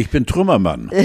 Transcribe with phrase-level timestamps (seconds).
[0.00, 0.90] Ich bin Trümmermann.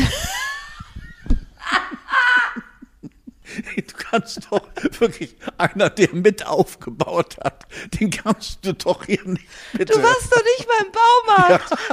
[3.76, 4.68] Du kannst doch
[5.00, 9.48] wirklich einer, der mit aufgebaut hat, den kannst du doch hier nicht.
[9.72, 9.94] Bitte.
[9.94, 11.70] Du warst doch nicht beim Baumarkt.
[11.70, 11.78] Ja.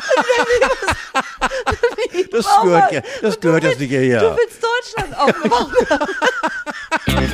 [2.33, 4.21] das gehört ja, das gehört jetzt nicht hierher.
[4.21, 5.77] Du willst Deutschland aufmachen.
[7.07, 7.29] Er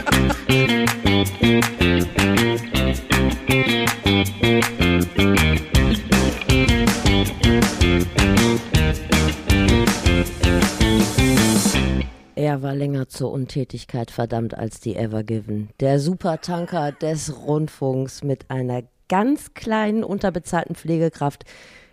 [12.78, 15.68] länger zur Untätigkeit verdammt als die Ever Given.
[15.80, 21.44] Der Supertanker des Rundfunks mit einer ganz kleinen unterbezahlten Pflegekraft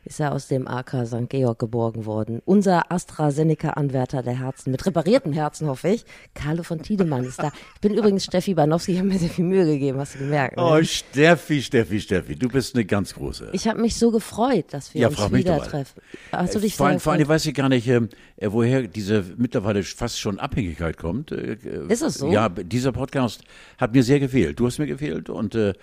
[0.05, 1.29] ist er aus dem AK St.
[1.29, 2.41] Georg geborgen worden.
[2.45, 7.51] Unser AstraZeneca-Anwärter der Herzen, mit reparierten Herzen hoffe ich, Carlo von Tiedemann ist da.
[7.75, 10.57] Ich bin übrigens Steffi Banowski, ich habe mir sehr viel Mühe gegeben, hast du gemerkt.
[10.57, 10.63] Ne?
[10.63, 13.49] Oh, Steffi, Steffi, Steffi, du bist eine ganz große.
[13.53, 16.01] Ich habe mich so gefreut, dass wir Ja, uns wieder treffen.
[16.31, 18.01] Hast du Äh, dich vor, allem, vor allem weiß ich gar nicht, äh,
[18.45, 21.31] woher diese mittlerweile fast schon Abhängigkeit kommt.
[21.31, 21.57] Äh,
[21.89, 22.31] Ist es so?
[22.31, 23.41] Ja, dieser Podcast
[23.77, 24.59] hat mir sehr gefehlt.
[24.59, 25.73] Du hast mir gefehlt und äh,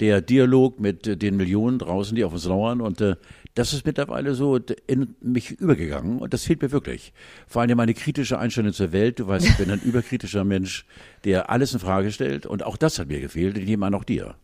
[0.00, 3.14] der Dialog mit äh, den Millionen draußen, die auf uns lauern und äh,
[3.58, 7.12] das ist mittlerweile so in mich übergegangen und das fehlt mir wirklich.
[7.46, 9.18] Vor allem meine kritische Einstellung zur Welt.
[9.18, 10.86] Du weißt, ich bin ein überkritischer Mensch,
[11.24, 14.04] der alles in Frage stellt und auch das hat mir gefehlt, ich nehme an, auch
[14.04, 14.36] dir.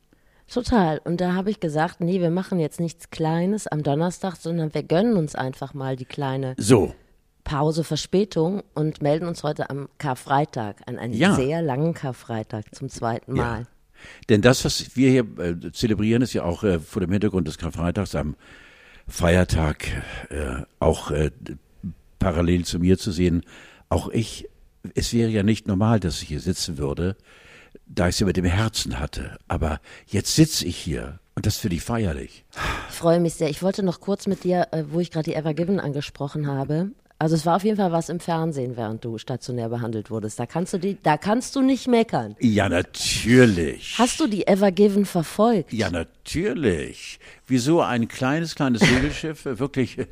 [0.48, 1.00] Total.
[1.04, 4.82] Und da habe ich gesagt, nee, wir machen jetzt nichts Kleines am Donnerstag, sondern wir
[4.82, 6.94] gönnen uns einfach mal die kleine So,
[7.44, 11.34] Pause Verspätung und melden uns heute am Karfreitag, an einem Ja.
[11.34, 13.42] sehr langen Karfreitag zum zweiten Ja.
[13.42, 13.66] Mal.
[14.28, 17.56] Denn das, was wir hier äh, zelebrieren, ist ja auch äh, vor dem Hintergrund des
[17.58, 18.34] Karfreitags am
[19.06, 19.86] Feiertag
[20.30, 21.30] äh, auch äh,
[22.18, 23.42] parallel zu mir zu sehen.
[23.88, 24.48] Auch ich,
[24.94, 27.16] es wäre ja nicht normal, dass ich hier sitzen würde,
[27.86, 29.38] da ich es ja mit dem Herzen hatte.
[29.48, 32.44] Aber jetzt sitze ich hier und das finde ich feierlich.
[32.90, 33.50] Ich freue mich sehr.
[33.50, 36.90] Ich wollte noch kurz mit dir, äh, wo ich gerade die Ever Given angesprochen habe.
[37.24, 40.38] Also es war auf jeden Fall was im Fernsehen, während du stationär behandelt wurdest.
[40.38, 42.36] Da kannst du die, da kannst du nicht meckern.
[42.38, 43.94] Ja, natürlich.
[43.96, 45.72] Hast du die Ever Given verfolgt?
[45.72, 47.18] Ja, natürlich.
[47.46, 50.06] Wieso ein kleines, kleines Segelschiff wirklich äh,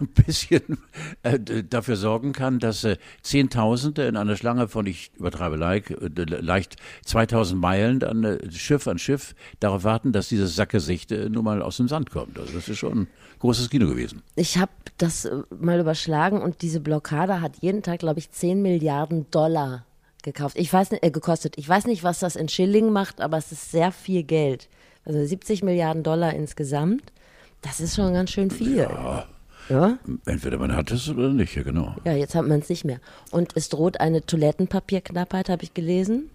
[0.00, 0.78] ein bisschen
[1.22, 6.24] äh, dafür sorgen kann, dass äh, Zehntausende in einer Schlange von, ich übertreibe leicht, äh,
[6.24, 11.60] leicht 2000 Meilen dann äh, Schiff an Schiff darauf warten, dass dieses Sackgesicht nun mal
[11.60, 12.38] aus dem Sand kommt.
[12.38, 13.08] Also das ist schon
[13.44, 14.22] großes Kino gewesen.
[14.36, 18.62] Ich habe das äh, mal überschlagen und diese Blockade hat jeden Tag, glaube ich, 10
[18.62, 19.84] Milliarden Dollar
[20.22, 20.56] gekauft.
[20.58, 21.58] Ich weiß nicht, äh, gekostet.
[21.58, 24.70] Ich weiß nicht, was das in Schilling macht, aber es ist sehr viel Geld.
[25.04, 27.12] Also 70 Milliarden Dollar insgesamt.
[27.60, 28.76] Das ist schon ganz schön viel.
[28.76, 29.26] Ja.
[29.70, 31.96] Ja, Entweder man hat es oder nicht, ja genau.
[32.04, 33.00] jetzt hat man es nicht mehr.
[33.30, 36.28] Und es droht eine Toilettenpapierknappheit, habe ich gelesen,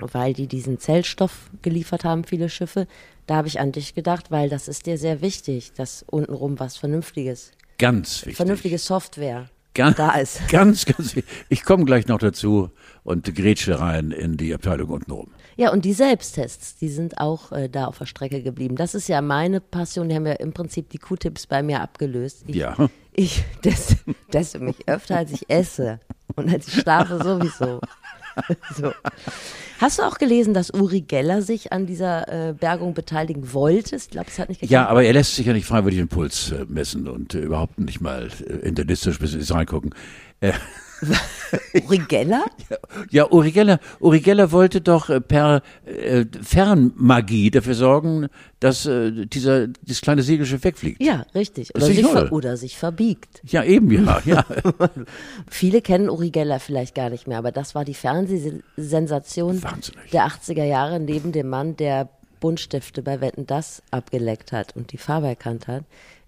[0.00, 2.86] weil die diesen Zellstoff geliefert haben, viele Schiffe.
[3.26, 6.76] Da habe ich an dich gedacht, weil das ist dir sehr wichtig, dass untenrum was
[6.76, 8.36] Vernünftiges Ganz wichtig.
[8.36, 10.48] vernünftige Software ganz, da ist.
[10.48, 11.32] Ganz, ganz wichtig.
[11.48, 12.70] Ich komme gleich noch dazu
[13.02, 15.30] und grätsche rein in die Abteilung untenrum.
[15.56, 18.76] Ja, und die Selbsttests, die sind auch äh, da auf der Strecke geblieben.
[18.76, 20.08] Das ist ja meine Passion.
[20.08, 22.44] Die haben ja im Prinzip die Q-Tips bei mir abgelöst.
[22.46, 22.76] Ich, Ja.
[23.12, 23.96] Ich teste,
[24.30, 26.00] teste mich öfter, als ich esse.
[26.34, 27.80] Und als ich schlafe sowieso.
[28.76, 28.92] so.
[29.78, 33.96] Hast du auch gelesen, dass Uri Geller sich an dieser äh, Bergung beteiligen wollte?
[33.96, 34.72] Ich glaube, es hat nicht geklappt.
[34.72, 37.78] Ja, aber er lässt sich ja nicht freiwillig den Puls äh, messen und äh, überhaupt
[37.78, 39.94] nicht mal äh, internistisch bis ins reingucken.
[41.84, 42.44] Uri Geller?
[43.10, 48.28] ja, Uri Geller, Uri Geller wollte doch äh, per äh, Fernmagie dafür sorgen,
[48.60, 51.02] dass äh, dieser dieses kleine Segelschiff wegfliegt.
[51.02, 51.74] Ja, richtig.
[51.74, 53.40] Oder sich, oder sich verbiegt.
[53.44, 54.44] Ja, eben, ja, ja.
[55.48, 60.10] Viele kennen Uri Geller vielleicht gar nicht mehr, aber das war die Fernsehsensation Wahnsinnig.
[60.12, 62.08] der 80er Jahre neben dem Mann, der
[62.40, 65.84] Buntstifte bei Wetten das abgeleckt hat und die Farbe erkannt hat.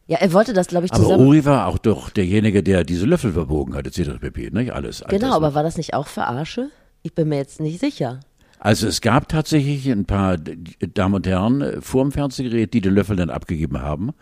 [0.09, 1.27] Ja, er wollte das, glaube ich, Aber zusammen.
[1.27, 4.21] Uri war auch doch derjenige, der diese Löffel verbogen hat, etc.
[4.21, 4.51] pp.
[4.51, 5.03] Nicht alles.
[5.03, 6.71] all genau, aber war das nicht auch Verarsche?
[7.03, 8.21] Ich bin mir jetzt nicht sicher.
[8.59, 12.95] Also es gab tatsächlich ein paar Damen und Herren äh, vor dem Fernsehgerät, die den
[12.95, 14.13] Löffel dann abgegeben haben,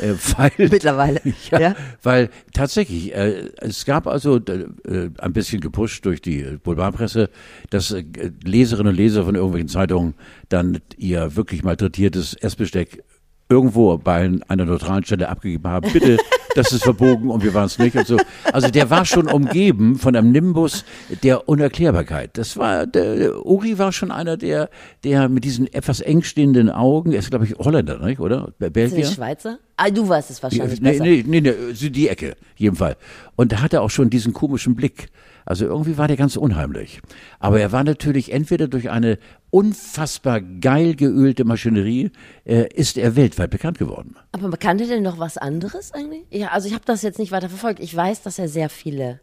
[0.00, 1.20] äh, weil Mittlerweile.
[1.50, 1.74] Ja, ja?
[2.02, 7.30] weil tatsächlich, äh, es gab also äh, ein bisschen gepusht durch die Boulevardpresse,
[7.70, 8.04] dass äh,
[8.44, 10.14] Leserinnen und Leser von irgendwelchen Zeitungen
[10.48, 13.02] dann ihr wirklich malträtiertes Essbesteck
[13.50, 15.92] irgendwo bei einer neutralen Stelle abgegeben haben.
[15.92, 16.16] Bitte,
[16.54, 18.16] das ist verbogen und wir waren es nicht und so.
[18.52, 20.84] Also der war schon umgeben von einem Nimbus
[21.22, 22.38] der Unerklärbarkeit.
[22.38, 24.70] Das war, der, Uri war schon einer, der,
[25.04, 28.48] der mit diesen etwas eng stehenden Augen, er ist glaube ich Holländer, nicht, oder?
[28.48, 28.98] Ist er Belgier?
[28.98, 29.58] nicht Schweizer?
[29.76, 31.04] Ah, du weißt es wahrscheinlich nee, besser.
[31.04, 32.96] nee, nee, nee, die Ecke, jeden Fall.
[33.34, 35.08] Und da hatte er auch schon diesen komischen Blick.
[35.44, 37.00] Also irgendwie war der ganz unheimlich.
[37.38, 39.18] Aber er war natürlich entweder durch eine
[39.50, 42.10] unfassbar geil geölte Maschinerie,
[42.44, 44.16] äh, ist er weltweit bekannt geworden.
[44.32, 46.24] Aber kannte der noch was anderes eigentlich?
[46.30, 47.80] Ja, also ich habe das jetzt nicht weiter verfolgt.
[47.80, 49.20] Ich weiß, dass er sehr viele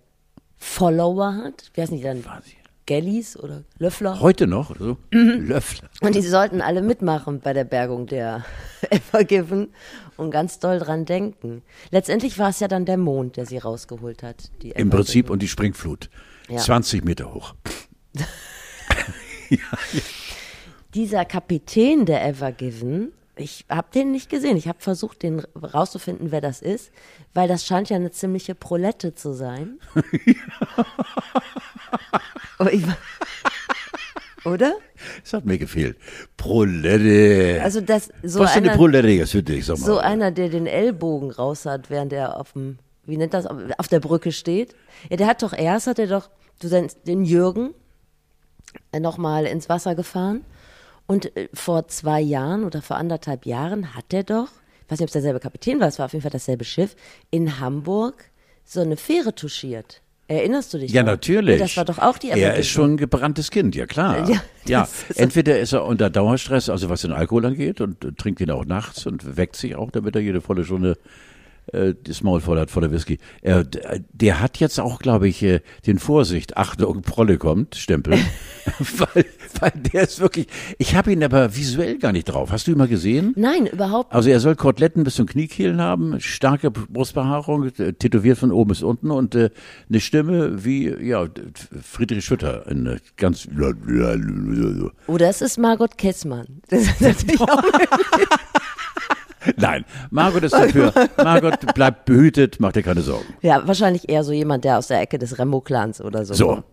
[0.58, 1.72] Follower hat.
[1.74, 2.24] Wie heißen die dann?
[2.88, 4.20] Gellies oder Löffler?
[4.22, 4.98] Heute noch, oder so?
[5.12, 5.90] Löffler.
[6.02, 8.44] Und die sollten alle mitmachen bei der Bergung der
[8.90, 9.68] Evergiven
[10.16, 11.62] und ganz doll dran denken.
[11.92, 14.52] Letztendlich war es ja dann der Mond, der sie rausgeholt hat.
[14.64, 16.10] Die Im Prinzip und die Springflut.
[16.50, 16.58] Ja.
[16.58, 17.54] 20 Meter hoch.
[20.94, 24.56] Dieser Kapitän der Evergiven, ich habe den nicht gesehen.
[24.56, 26.92] Ich habe versucht, den rauszufinden, wer das ist,
[27.34, 29.80] weil das scheint ja eine ziemliche Prolette zu sein.
[30.26, 30.38] Ich,
[34.46, 34.76] oder?
[35.24, 35.98] Das hat mir gefehlt.
[36.38, 37.62] Prolette.
[37.64, 39.86] Also das so Was denn eine einer, Prolette jetzt für dich, sag mal?
[39.86, 43.88] so einer, der den Ellbogen raus hat, während er auf dem, wie nennt das, auf
[43.88, 44.76] der Brücke steht.
[45.10, 47.74] Ja, der hat doch erst, hat er doch, du den, den Jürgen
[48.98, 50.44] nochmal ins Wasser gefahren.
[51.06, 54.50] Und äh, vor zwei Jahren oder vor anderthalb Jahren hat er doch,
[54.86, 56.96] ich weiß nicht, ob es derselbe Kapitän war, es war auf jeden Fall dasselbe Schiff,
[57.30, 58.32] in Hamburg
[58.66, 60.02] so eine Fähre touchiert.
[60.30, 60.92] Erinnerst du dich?
[60.92, 61.12] Ja, noch?
[61.12, 61.60] natürlich.
[61.60, 62.60] Das war doch auch die Er Evergiven.
[62.60, 64.28] ist schon ein gebranntes Kind, ja klar.
[64.30, 68.52] Ja, Ja, entweder ist er unter Dauerstress, also was den Alkohol angeht, und trinkt ihn
[68.52, 70.98] auch nachts und weckt sich auch, damit er jede volle Stunde
[71.74, 73.18] äh, das Maul voll hat voller Whisky.
[73.42, 73.80] Er, d-
[74.14, 78.14] der hat jetzt auch, glaube ich, äh, den Vorsicht, Achtung, Prolle kommt, Stempel,
[78.80, 79.26] weil,
[79.60, 80.48] weil der ist wirklich,
[80.78, 82.52] ich habe ihn aber visuell gar nicht drauf.
[82.52, 83.34] Hast du ihn mal gesehen?
[83.36, 88.52] Nein, überhaupt Also er soll Koteletten bis zum Kniekehlen haben, starke Brustbehaarung, äh, tätowiert von
[88.52, 89.50] oben bis unten und äh,
[89.90, 91.26] eine Stimme wie ja
[91.82, 93.48] Friedrich Schütter, in, äh, ganz
[95.08, 96.62] Oder es ist Margot Kessmann.
[96.70, 97.62] Das ist natürlich auch
[99.56, 100.94] Nein, Margot ist dafür.
[101.18, 103.26] Margot bleibt behütet, mach dir keine Sorgen.
[103.42, 106.34] Ja, wahrscheinlich eher so jemand, der aus der Ecke des Rembo-Clans oder so.
[106.34, 106.48] So.
[106.48, 106.66] kommt.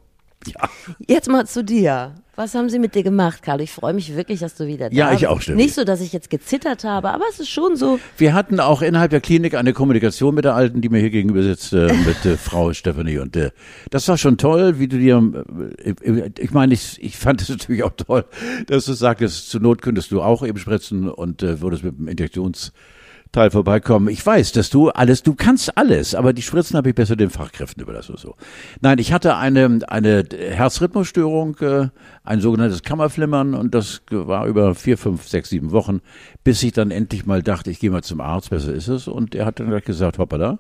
[0.57, 0.69] Ja.
[1.07, 2.15] Jetzt mal zu dir.
[2.37, 3.63] Was haben sie mit dir gemacht, Carlo?
[3.63, 5.27] Ich freue mich wirklich, dass du wieder da Ja, ich bist.
[5.31, 5.57] auch, Steffi.
[5.57, 8.01] Nicht so, dass ich jetzt gezittert habe, aber es ist schon so.
[8.19, 11.43] Wir hatten auch innerhalb der Klinik eine Kommunikation mit der Alten, die mir hier gegenüber
[11.45, 13.19] sitzt, äh, mit äh, Frau Stephanie.
[13.19, 13.51] Und äh,
[13.91, 15.23] das war schon toll, wie du dir,
[15.85, 18.25] äh, ich meine, ich, ich fand es natürlich auch toll,
[18.67, 22.09] dass du sagtest, zur Not könntest du auch eben spritzen und äh, würdest mit dem
[23.35, 24.09] Injektionsteil vorbeikommen.
[24.09, 27.31] Ich weiß, dass du alles, du kannst alles, aber die Spritzen habe ich besser den
[27.31, 28.37] Fachkräften überlassen so.
[28.81, 31.89] Nein, ich hatte eine, eine Herzrhythmusstörung, äh,
[32.23, 36.01] ein sogenanntes Kammerflimmern und das war über vier, fünf, sechs, sieben Wochen,
[36.45, 39.09] bis ich dann endlich mal dachte, ich gehe mal zum Arzt, besser ist es.
[39.09, 40.59] Und er hat dann gleich gesagt, hoppala.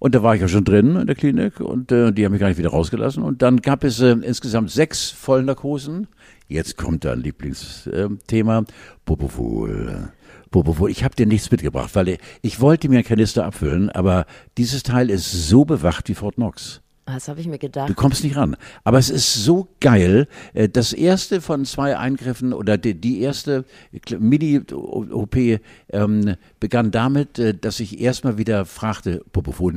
[0.00, 2.40] Und da war ich ja schon drin in der Klinik und äh, die haben mich
[2.40, 3.22] gar nicht wieder rausgelassen.
[3.22, 6.08] Und dann gab es äh, insgesamt sechs Vollnarkosen.
[6.48, 8.64] Jetzt kommt dein Lieblingsthema,
[9.06, 10.10] Propofol.
[10.54, 10.88] Propofol.
[10.88, 14.24] Ich habe dir nichts mitgebracht, weil ich wollte mir einen Kanister abfüllen, aber
[14.56, 16.80] dieses Teil ist so bewacht wie Fort Knox.
[17.06, 17.88] Das habe ich mir gedacht.
[17.88, 18.56] Du kommst nicht ran.
[18.84, 20.28] Aber es ist so geil.
[20.54, 23.64] Äh, Das erste von zwei Eingriffen oder die, die erste
[24.16, 25.36] Mini-OP
[25.90, 29.72] ähm, begann damit, äh, dass ich erstmal wieder fragte, Propofol,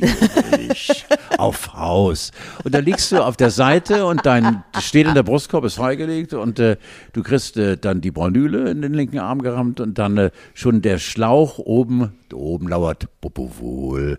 [0.00, 1.04] natürlich,
[1.36, 2.30] auf Haus.
[2.64, 6.34] Und da liegst du auf der Seite und dein steht in der Brustkorb ist freigelegt
[6.34, 6.76] und äh,
[7.12, 10.82] du kriegst äh, dann die Braunüle in den linken Arm gerammt und dann äh, schon
[10.82, 14.18] der Schlauch oben, oben lauert Propofol.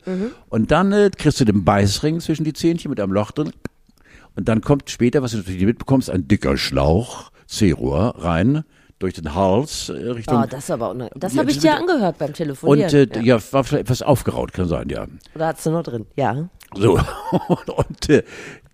[0.49, 3.51] Und dann äh, kriegst du den Beißring zwischen die Zähnchen mit einem Loch drin.
[4.35, 8.63] Und dann kommt später, was du natürlich mitbekommst, ein dicker Schlauch, C-Rohr rein
[8.99, 10.43] durch den Hals äh, Richtung.
[10.43, 11.13] Oh, das aber unheimlich.
[11.15, 13.09] Das Ja, habe ich das dir angehört beim Telefonieren.
[13.09, 13.39] und äh, ja.
[13.51, 15.07] war vielleicht etwas aufgeraut, kann sein, ja.
[15.33, 16.05] Oder hast du noch drin?
[16.15, 16.49] Ja.
[16.75, 16.99] So,
[17.47, 18.23] und äh,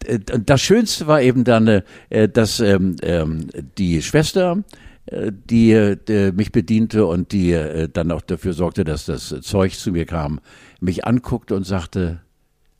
[0.06, 4.64] äh, das Schönste war eben dann, äh, dass ähm, ähm, die Schwester,
[5.06, 9.78] äh, die äh, mich bediente und die äh, dann auch dafür sorgte, dass das Zeug
[9.78, 10.42] zu mir kam,
[10.80, 12.22] mich anguckte und sagte,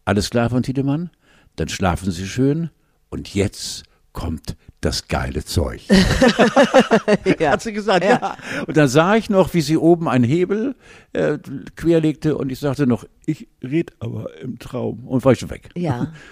[0.04, 1.12] alles klar von Tiedemann?
[1.56, 2.70] Dann schlafen Sie schön
[3.10, 3.84] und jetzt
[4.16, 5.82] kommt das geile Zeug.
[7.40, 7.52] ja.
[7.52, 8.36] Hat sie gesagt, ja.
[8.66, 10.76] Und dann sah ich noch, wie sie oben einen Hebel
[11.14, 11.38] äh,
[11.76, 15.70] querlegte und ich sagte noch, ich red aber im Traum und war ich schon weg.
[15.76, 16.14] Ja.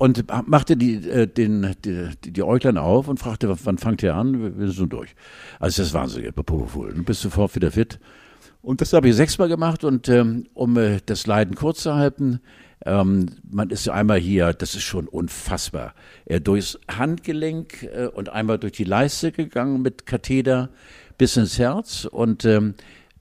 [0.00, 4.56] Und machte die, äh, den, die, die, Äuglein auf und fragte, wann fangt ihr an?
[4.56, 5.16] Wir, sind schon durch.
[5.58, 6.36] Also das ist wahnsinnig.
[6.36, 7.98] Du bist sofort wieder fit.
[8.62, 12.38] Und das habe ich sechsmal gemacht und ähm, um äh, das Leiden kurz zu halten,
[12.86, 15.94] ähm, man ist einmal hier, das ist schon unfassbar,
[16.26, 20.70] äh, durchs Handgelenk äh, und einmal durch die Leiste gegangen mit Katheter
[21.16, 22.74] bis ins Herz und ähm,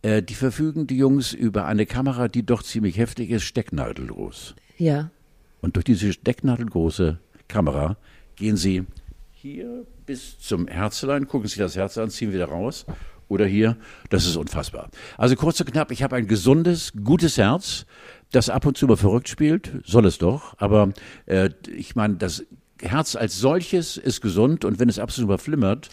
[0.04, 4.56] äh, die verfügen die Jungs über eine Kamera, die doch ziemlich heftig ist, stecknadelgroß.
[4.78, 5.10] Ja.
[5.62, 7.98] Und durch diese stecknadelgroße Kamera
[8.36, 8.86] gehen Sie
[9.34, 12.86] hier bis zum Herzlein, gucken sich das Herz an, ziehen wieder raus
[13.28, 13.78] oder hier.
[14.10, 14.90] Das ist unfassbar.
[15.18, 17.86] Also kurz und knapp, ich habe ein gesundes, gutes Herz,
[18.31, 20.55] das ab und zu mal verrückt spielt, soll es doch.
[20.57, 20.91] Aber
[21.25, 22.43] äh, ich meine, das
[22.81, 25.89] Herz als solches ist gesund und wenn es ab und zu mal flimmert,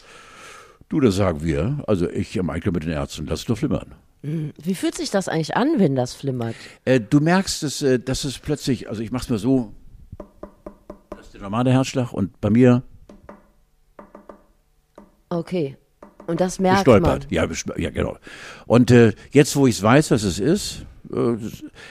[0.88, 3.94] du, das sagen wir, also ich am Einklang mit den Ärzten, lass es nur flimmern.
[4.22, 6.54] Wie fühlt sich das eigentlich an, wenn das flimmert?
[6.86, 9.72] Äh, du merkst, dass, äh, dass es plötzlich, also ich mach's mal so,
[11.10, 12.82] das ist der normale Herzschlag und bei mir
[15.34, 15.76] Okay.
[16.26, 17.30] Und das merkt gestolpert.
[17.30, 17.30] man.
[17.30, 18.16] Ja, ja, genau.
[18.66, 20.86] Und äh, jetzt, wo ich weiß, was es ist,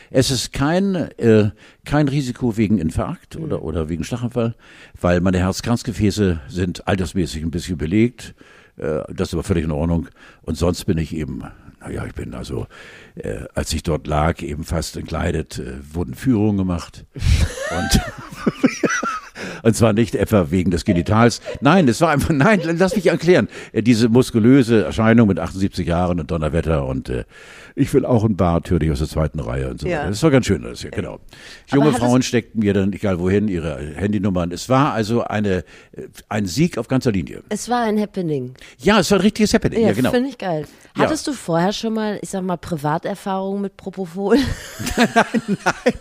[0.09, 1.51] es ist kein, äh,
[1.85, 4.55] kein Risiko wegen Infarkt oder, oder wegen Schlaganfall,
[4.99, 8.35] weil meine Herzkranzgefäße sind altersmäßig ein bisschen belegt.
[8.77, 10.07] Äh, das ist aber völlig in Ordnung.
[10.41, 11.43] Und sonst bin ich eben,
[11.79, 12.67] naja, ich bin also,
[13.15, 17.05] äh, als ich dort lag, eben fast entkleidet, äh, wurden Führungen gemacht.
[17.15, 18.01] Und
[19.63, 21.41] und zwar nicht etwa wegen des Genitals.
[21.61, 23.47] Nein, es war einfach, nein, lass mich erklären.
[23.71, 27.23] Äh, Diese muskulöse Erscheinung mit 78 Jahren und Donnerwetter und äh,
[27.75, 29.99] ich will auch ein Bart, höre ich aus der zweiten Reihe und so Ja.
[30.01, 30.09] weiter.
[30.09, 31.19] Das war ganz schön, das hier, genau.
[31.73, 34.51] Junge Frauen steckten mir dann, egal wohin, ihre Handynummern.
[34.51, 37.41] Es war also eine, äh, ein Sieg auf ganzer Linie.
[37.49, 38.53] Es war ein Happening.
[38.77, 40.11] Ja, es war ein richtiges Happening, ja, Ja, genau.
[40.11, 40.65] finde ich geil.
[40.95, 41.03] Ja.
[41.05, 44.37] Hattest du vorher schon mal, ich sag mal, Privaterfahrungen mit Propofol?
[44.97, 45.93] Nein, nein,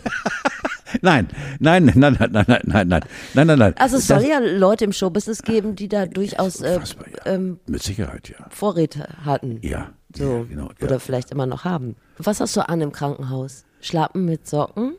[1.01, 1.27] nein,
[1.59, 3.03] nein, nein, nein, nein, nein, nein,
[3.47, 3.73] nein, nein.
[3.77, 6.81] Also es soll Das- ja Leute im Showbusiness geben, die da durchaus äh, ja.
[7.25, 8.45] ähm, Mit Sicherheit, ja.
[8.49, 9.59] Vorräte hatten.
[9.61, 10.23] Ja, So.
[10.39, 10.69] ja, genau.
[10.79, 10.85] Ja.
[10.87, 11.95] Oder vielleicht immer noch haben.
[12.17, 13.65] Was hast du an im Krankenhaus?
[13.81, 14.93] Schlappen mit Socken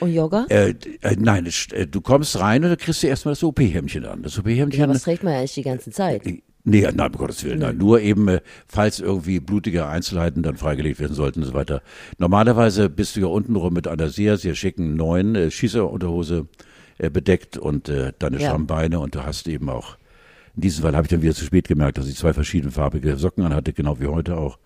[0.00, 0.46] und Yoga?
[0.48, 4.22] Äh, äh, nein, äh, du kommst rein und dann kriegst du erstmal das OP-Hemdchen an.
[4.22, 4.80] Das OP-Hemdchen.
[4.80, 6.22] Ja, was trägt man ja eigentlich die ganze Zeit?
[6.64, 7.78] Nee, nein, um Gottes Willen, nein.
[7.78, 11.80] Nur eben, äh, falls irgendwie blutige Einzelheiten dann freigelegt werden sollten und so weiter.
[12.18, 16.46] Normalerweise bist du ja untenrum mit einer sehr, sehr schicken neuen äh, Schießerunterhose
[16.98, 18.50] äh, bedeckt und äh, deine Ja.
[18.50, 19.96] Schrammbeine und du hast eben auch,
[20.54, 23.44] in diesem Fall habe ich dann wieder zu spät gemerkt, dass ich zwei verschiedenfarbige Socken
[23.44, 24.58] anhatte, genau wie heute auch.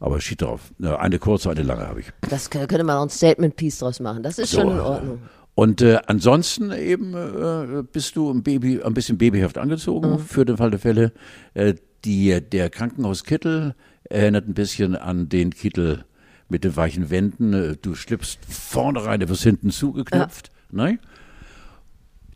[0.00, 0.72] Aber schied drauf.
[0.80, 2.06] Eine kurze, eine lange habe ich.
[2.30, 4.22] Das kö- könnte man auch ein Statement-Piece draus machen.
[4.22, 5.18] Das ist So, schon in Ordnung.
[5.58, 10.56] Und äh, ansonsten eben äh, bist du ein Baby, ein bisschen babyhaft angezogen für den
[10.56, 11.10] Fall der Fälle.
[11.54, 11.74] Äh,
[12.04, 13.74] die, der Krankenhauskittel
[14.04, 16.04] erinnert ein bisschen an den Kittel
[16.48, 17.54] mit den weichen Wänden.
[17.54, 20.52] Äh, Du schlüpfst vorne rein, du wirst hinten zugeknöpft.
[20.70, 21.00] Ne?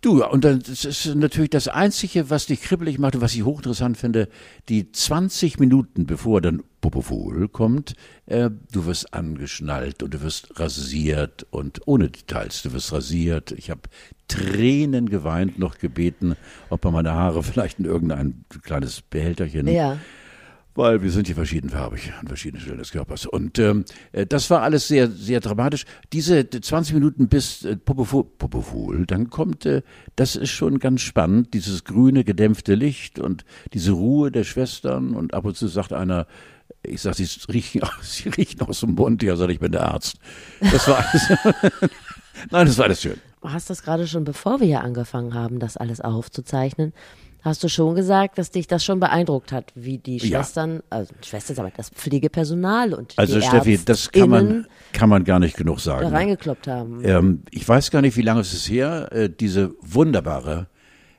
[0.02, 3.96] Du, und dann ist natürlich das Einzige, was dich kribbelig macht und was ich hochinteressant
[3.96, 4.28] finde,
[4.68, 7.94] die 20 Minuten, bevor dann Popofol kommt,
[8.26, 13.52] äh, du wirst angeschnallt und du wirst rasiert und ohne Details, du wirst rasiert.
[13.52, 13.82] Ich habe
[14.26, 16.34] Tränen geweint, noch gebeten,
[16.68, 19.98] ob man meine Haare vielleicht in irgendein kleines Behälterchen Ja.
[20.74, 23.26] Weil wir sind hier verschiedenfarbig an verschiedenen Stellen des Körpers.
[23.26, 25.84] Und ähm, äh, das war alles sehr, sehr dramatisch.
[26.12, 29.82] Diese äh, 20 Minuten bis äh, Popofol, Popofol, dann kommt, äh,
[30.16, 35.34] das ist schon ganz spannend, dieses grüne, gedämpfte Licht und diese Ruhe der Schwestern und
[35.34, 36.26] ab und zu sagt einer,
[36.82, 39.86] ich sag, sie riechen, sie riechen aus dem Mund, ja, sag ich, ich bin der
[39.86, 40.16] Arzt.
[40.60, 41.28] Das war alles,
[42.50, 43.20] nein, das war alles schön.
[43.40, 46.92] Du hast das gerade schon, bevor wir hier angefangen haben, das alles aufzuzeichnen,
[47.42, 50.38] hast du schon gesagt, dass dich das schon beeindruckt hat, wie die Ja.
[50.38, 55.24] Schwestern, also Schwestern, aber das Pflegepersonal und Also die Steffi, das kann man, kann man
[55.24, 56.06] gar nicht genug da sagen.
[56.06, 57.00] reingekloppt haben.
[57.04, 60.66] Ähm, ich weiß gar nicht, wie lange es ist her, äh, diese wunderbare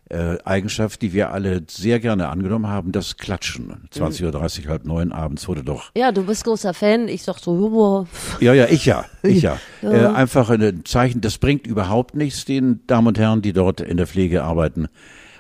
[0.10, 3.88] äh, Eigenschaft, die wir alle sehr gerne angenommen haben, das Klatschen.
[3.94, 5.92] 20.30 Uhr, halb neun abends wurde doch.
[5.98, 7.08] Ja, du bist großer Fan.
[7.08, 8.06] Ich sag so, boah,
[8.40, 9.58] Ja, ja, ich ja, ich ja.
[9.82, 13.98] Äh, einfach ein Zeichen, das bringt überhaupt nichts den Damen und Herren, die dort in
[13.98, 14.88] der Pflege arbeiten.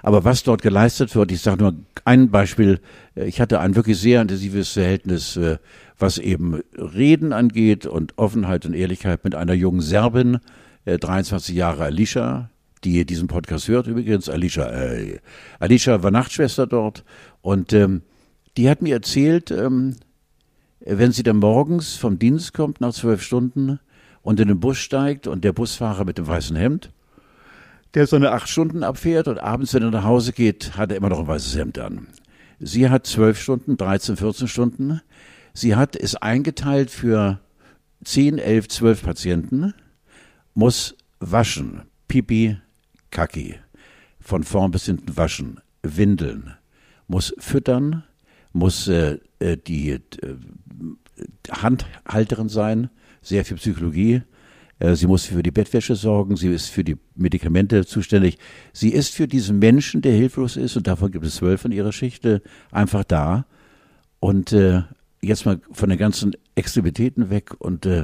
[0.03, 2.81] Aber was dort geleistet wird, ich sage nur ein Beispiel,
[3.15, 5.57] äh, ich hatte ein wirklich sehr intensives Verhältnis, äh,
[5.97, 10.39] was eben Reden angeht und Offenheit und Ehrlichkeit mit einer jungen Serbin,
[10.85, 12.49] äh, 23 Jahre Alicia,
[12.83, 15.19] die diesen Podcast hört übrigens, Alicia, äh,
[15.59, 17.05] Alicia war Nachtschwester dort
[17.41, 18.01] und ähm,
[18.57, 19.95] die hat mir erzählt, ähm,
[20.81, 23.79] wenn sie dann morgens vom Dienst kommt nach zwölf Stunden
[24.21, 26.91] und in den Bus steigt und der Busfahrer mit dem weißen Hemd,
[27.93, 30.97] der so eine acht Stunden abfährt und abends, wenn er nach Hause geht, hat er
[30.97, 32.07] immer noch ein weißes Hemd an.
[32.59, 35.01] Sie hat zwölf Stunden, 13, 14 Stunden.
[35.53, 37.39] Sie hat es eingeteilt für
[38.03, 39.73] zehn, elf, zwölf Patienten,
[40.53, 42.57] muss waschen, Pipi,
[43.11, 43.55] Kaki,
[44.19, 46.53] von vorn bis hinten waschen, windeln,
[47.07, 48.03] muss füttern,
[48.53, 49.99] muss äh, äh, die äh,
[51.51, 52.89] Handhalterin sein,
[53.21, 54.23] sehr viel Psychologie.
[54.83, 58.37] Äh, Sie muss für die Bettwäsche sorgen, sie ist für die Medikamente zuständig.
[58.73, 61.91] Sie ist für diesen Menschen, der hilflos ist, und davon gibt es zwölf in ihrer
[61.91, 62.27] Schicht,
[62.71, 63.45] einfach da.
[64.19, 64.83] Und äh,
[65.21, 67.55] jetzt mal von den ganzen Extremitäten weg.
[67.59, 68.03] Und äh,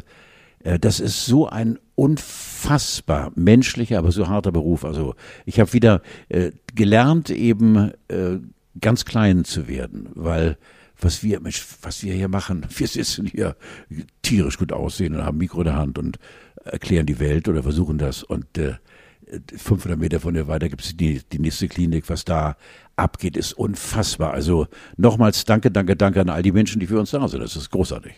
[0.64, 4.86] äh, das ist so ein unfassbar menschlicher, aber so harter Beruf.
[4.86, 8.40] Also ich habe wieder äh, gelernt, eben äh,
[8.80, 10.58] ganz klein zu werden, weil
[11.02, 12.66] was wir, Mensch, was wir hier machen.
[12.76, 13.56] Wir sitzen hier
[14.22, 16.20] tierisch gut aussehen und haben Mikro in der Hand und
[16.64, 18.24] erklären die Welt oder versuchen das.
[18.24, 18.76] Und äh,
[19.56, 22.10] 500 Meter von hier weiter gibt es die, die nächste Klinik.
[22.10, 22.58] Was da
[22.96, 24.34] abgeht, ist unfassbar.
[24.34, 27.42] Also nochmals danke, danke, danke an all die Menschen, die für uns da sind.
[27.42, 28.14] Das ist großartig.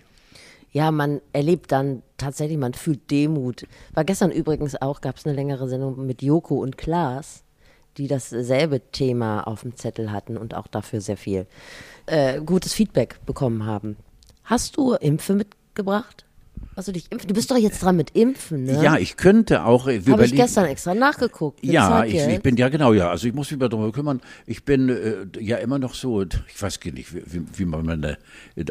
[0.72, 3.68] Ja, man erlebt dann tatsächlich, man fühlt Demut.
[3.94, 7.44] War gestern übrigens auch, gab es eine längere Sendung mit Joko und Klaas,
[7.98, 11.46] die dasselbe Thema auf dem Zettel hatten und auch dafür sehr viel
[12.06, 13.98] äh, gutes Feedback bekommen haben.
[14.44, 16.26] Hast du Impfe mitgebracht?
[16.76, 17.28] Hast du dich impfen?
[17.28, 18.82] Du bist doch jetzt dran mit Impfen, ne?
[18.82, 19.88] Ja, ich könnte auch.
[19.88, 21.64] Habe ich gestern extra nachgeguckt.
[21.66, 23.10] Ja, ich, ich, bin ja genau, ja.
[23.10, 24.22] Also ich muss mich mal darum kümmern.
[24.46, 28.18] Ich bin äh, ja immer noch so, ich weiß gar nicht, wie, wie man meine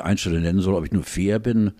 [0.00, 1.72] Einstellung nennen soll, ob ich nur fair bin.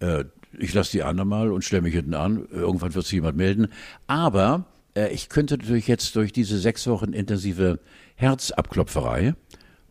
[0.00, 0.24] Äh,
[0.58, 2.48] ich lasse die anderen mal und stelle mich hinten an.
[2.50, 3.68] Irgendwann wird sich jemand melden.
[4.08, 4.79] Aber äh,
[5.12, 7.78] ich könnte natürlich jetzt durch diese sechs Wochen intensive
[8.16, 9.34] Herzabklopferei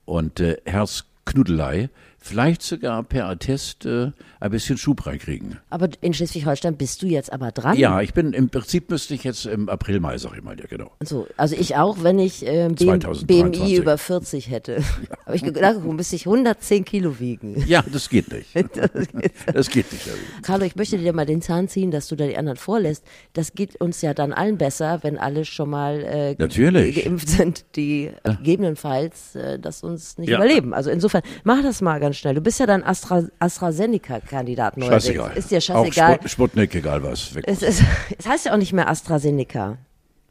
[0.05, 5.57] und äh, Herzknudelei vielleicht sogar per Attest äh, ein bisschen Schub reinkriegen.
[5.69, 7.77] Aber in Schleswig-Holstein bist du jetzt aber dran?
[7.77, 10.65] Ja, ich bin im Prinzip müsste ich jetzt im April, Mai, sag ich mal, ja
[10.67, 10.91] genau.
[10.99, 14.83] Also, also ich auch, wenn ich äh, BMI über 40 hätte.
[15.09, 15.17] Ja.
[15.25, 17.63] Aber ich du müsste ich 110 Kilo wiegen.
[17.67, 18.49] Ja, das geht nicht.
[19.53, 20.09] das geht nicht.
[20.41, 23.05] Carlo, ich möchte dir mal den Zahn ziehen, dass du da die anderen vorlässt.
[23.33, 27.03] Das geht uns ja dann allen besser, wenn alle schon mal äh, Natürlich.
[27.03, 28.33] geimpft sind, die ja.
[28.33, 30.37] gegebenenfalls äh, das uns nicht ja.
[30.37, 30.73] überleben.
[30.73, 32.35] Also insofern, mach das mal ganz schnell.
[32.35, 35.03] Du bist ja dann Astra, AstraZeneca-Kandidat neuerdings.
[35.05, 35.37] Scheißegal.
[35.37, 36.13] Ist dir scheißegal.
[36.13, 37.31] Auch Sput Sputnik, egal was.
[37.45, 37.81] Es, es,
[38.17, 39.77] es heißt ja auch nicht mehr AstraZeneca.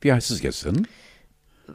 [0.01, 0.87] Wie heißt es jetzt denn?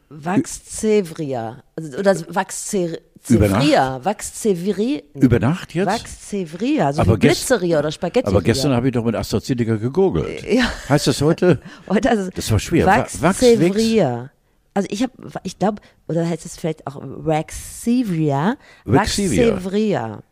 [0.09, 1.63] Vaxzevria.
[1.75, 4.03] Also, oder Vaxzevria.
[4.03, 5.01] Vaxzevria.
[5.13, 5.87] Über Nacht jetzt?
[5.87, 6.93] Vaxzevria.
[6.93, 8.27] So aber wie Blitzeria oder Spaghetti.
[8.27, 10.43] Aber gestern habe ich doch mit AstraZeneca gegoogelt.
[10.43, 10.71] Ja.
[10.89, 11.61] Heißt das heute?
[11.89, 12.85] heute also das war schwer.
[12.85, 14.31] Vaxzevria.
[14.73, 15.13] Also ich habe,
[15.43, 18.57] ich glaube, oder heißt es vielleicht auch Vaxivria?
[18.85, 20.23] Vaxivria.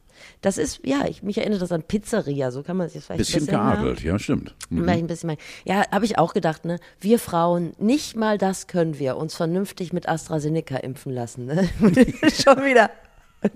[0.41, 3.19] Das ist, ja, ich, mich erinnert das an Pizzeria, so kann man sich das vielleicht
[3.19, 4.55] bisschen geadelt, ja, stimmt.
[4.69, 4.87] Mhm.
[4.87, 6.79] Ein bisschen ja, habe ich auch gedacht, ne?
[6.99, 11.69] Wir Frauen, nicht mal das können wir, uns vernünftig mit AstraZeneca impfen lassen, ne?
[11.79, 12.89] Schon wieder.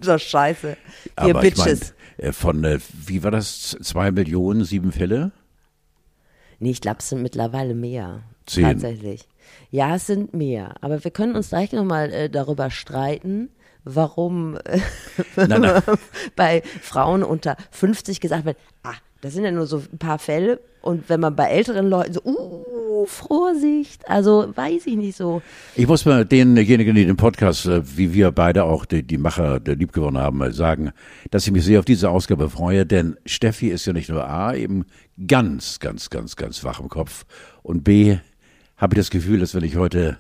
[0.01, 0.77] So scheiße.
[1.22, 1.82] Wir Bitches.
[1.82, 3.77] Ich mein, äh, von, äh, wie war das?
[3.82, 5.32] Zwei Millionen, sieben Fälle?
[6.60, 8.24] Nee, ich glaube, es sind mittlerweile mehr.
[8.46, 8.63] Zehn.
[8.63, 9.27] Tatsächlich.
[9.72, 10.76] Ja, es sind mehr.
[10.82, 13.50] Aber wir können uns gleich nochmal äh, darüber streiten,
[13.84, 14.80] warum äh,
[15.36, 15.82] nein, nein.
[16.36, 20.60] bei Frauen unter 50 gesagt wird, ah, das sind ja nur so ein paar Fälle.
[20.82, 25.41] Und wenn man bei älteren Leuten so, uh, Vorsicht, also weiß ich nicht so.
[25.76, 29.60] Ich muss mal denjenigen, die den Podcast, äh, wie wir beide auch, die, die Macher
[29.60, 30.91] der liebgewonnen haben, sagen,
[31.32, 34.54] dass ich mich sehr auf diese Ausgabe freue, denn Steffi ist ja nicht nur A,
[34.54, 34.86] eben
[35.28, 37.26] ganz, ganz, ganz, ganz wach im Kopf
[37.63, 38.18] und B,
[38.78, 40.18] habe ich das Gefühl, dass wenn ich heute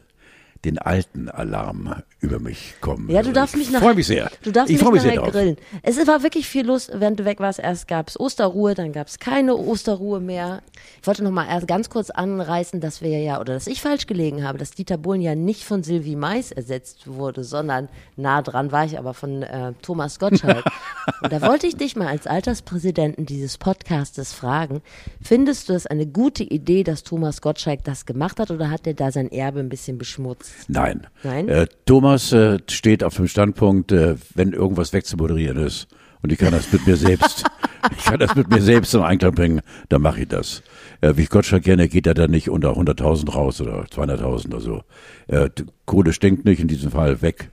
[0.63, 3.09] den alten Alarm über mich kommen.
[3.09, 3.79] Ja, du darfst mich nach.
[3.79, 4.29] freue mich sehr.
[4.43, 5.57] Du darfst ich mich nachher grillen.
[5.83, 7.59] Es war wirklich viel los, während du weg warst.
[7.59, 10.61] Erst gab es Osterruhe, dann gab es keine Osterruhe mehr.
[11.01, 14.07] Ich wollte noch mal erst ganz kurz anreißen, dass wir ja, oder dass ich falsch
[14.07, 18.71] gelegen habe, dass Dieter Bohlen ja nicht von Sylvie Mais ersetzt wurde, sondern nah dran
[18.71, 20.65] war ich aber von äh, Thomas Gottschalk.
[21.21, 24.81] Und da wollte ich dich mal als Alterspräsidenten dieses Podcastes fragen,
[25.21, 28.93] findest du das eine gute Idee, dass Thomas Gottschalk das gemacht hat oder hat er
[28.93, 30.53] da sein Erbe ein bisschen beschmutzt?
[30.67, 31.07] Nein.
[31.23, 31.49] Nein?
[31.49, 35.87] Äh, Thomas äh, steht auf dem Standpunkt, äh, wenn irgendwas wegzumoderieren ist
[36.21, 37.45] und ich kann das mit mir selbst,
[37.97, 40.63] ich kann das mit mir selbst in Einklang bringen, dann mache ich das.
[41.01, 44.59] Äh, wie ich Gottschalk kenne, geht er dann nicht unter 100.000 raus oder 200.000 oder
[44.59, 44.81] so.
[45.27, 45.49] Äh,
[45.85, 47.49] Kohle stinkt nicht, in diesem Fall weg.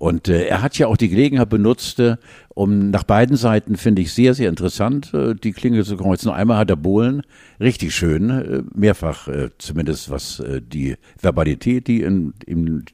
[0.00, 2.16] Und äh, er hat ja auch die Gelegenheit benutzt, äh,
[2.54, 6.30] um nach beiden Seiten, finde ich, sehr, sehr interessant, äh, die Klinge zu kreuzen.
[6.30, 7.20] Einmal hat er Bohlen
[7.60, 12.86] richtig schön, äh, mehrfach äh, zumindest was äh, die Verbalität, die in, in,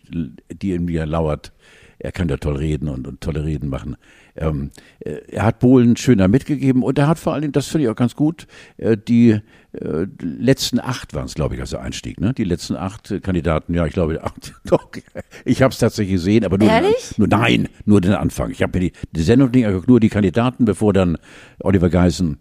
[0.50, 1.52] die in mir lauert,
[2.00, 3.96] er kann ja toll reden und, und tolle Reden machen.
[4.36, 4.70] Ähm,
[5.00, 7.90] äh, er hat Bohlen schöner mitgegeben und er hat vor allen Dingen, das finde ich
[7.90, 8.46] auch ganz gut,
[8.76, 9.40] äh, die
[9.72, 12.20] äh, letzten acht waren es, glaube ich, als er einstieg.
[12.20, 12.34] Ne?
[12.34, 14.88] Die letzten acht Kandidaten, ja, ich glaube, acht, doch,
[15.44, 17.16] ich habe es tatsächlich gesehen, aber nur, Ehrlich?
[17.16, 18.50] nur nein, nur den Anfang.
[18.50, 21.18] Ich habe mir die, die Sendung nicht nur die Kandidaten, bevor dann
[21.60, 22.38] Oliver Geissen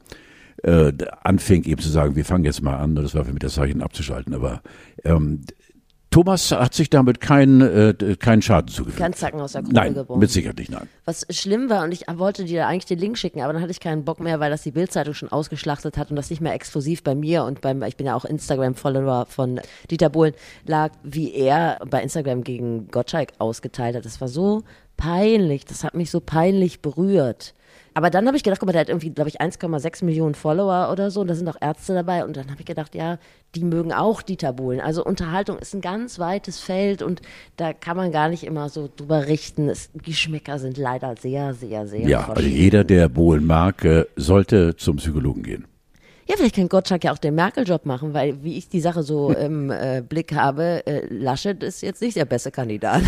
[0.63, 0.91] äh,
[1.23, 3.81] anfing eben zu sagen, wir fangen jetzt mal an, das war für mich das Zeichen
[3.81, 4.61] abzuschalten, aber
[5.03, 5.41] ähm,
[6.15, 8.99] Thomas hat sich damit keinen äh, keinen Schaden zugefügt.
[8.99, 10.17] Kein Zacken aus der Krone nein, geboren.
[10.17, 10.87] mit Sicherheit nicht, nein.
[11.03, 13.81] Was schlimm war, und ich wollte dir eigentlich den Link schicken, aber dann hatte ich
[13.81, 17.03] keinen Bock mehr, weil das die Bildzeitung schon ausgeschlachtet hat und das nicht mehr exklusiv
[17.03, 19.59] bei mir und beim, ich bin ja auch Instagram-Follower von
[19.91, 24.05] Dieter Bohlen, lag, wie er bei Instagram gegen Gottschalk ausgeteilt hat.
[24.05, 24.63] Das war so
[24.95, 27.53] peinlich, das hat mich so peinlich berührt
[27.97, 30.91] aber dann habe ich gedacht, guck mal, der hat irgendwie, glaube ich, 1,6 Millionen Follower
[30.91, 31.21] oder so.
[31.21, 32.25] Und da sind auch Ärzte dabei.
[32.25, 33.19] Und dann habe ich gedacht, ja,
[33.55, 34.81] die mögen auch Dieter Bohlen.
[34.81, 37.21] Also Unterhaltung ist ein ganz weites Feld und
[37.55, 39.69] da kann man gar nicht immer so drüber richten.
[39.69, 44.75] Es, Geschmäcker sind leider sehr, sehr, sehr Ja, also jeder, der Bohlen mag, äh, sollte
[44.75, 45.65] zum Psychologen gehen.
[46.27, 49.29] Ja, vielleicht kann Gottschalk ja auch den Merkel-Job machen, weil wie ich die Sache so
[49.31, 53.03] im äh, Blick habe, äh, Laschet ist jetzt nicht der beste Kandidat.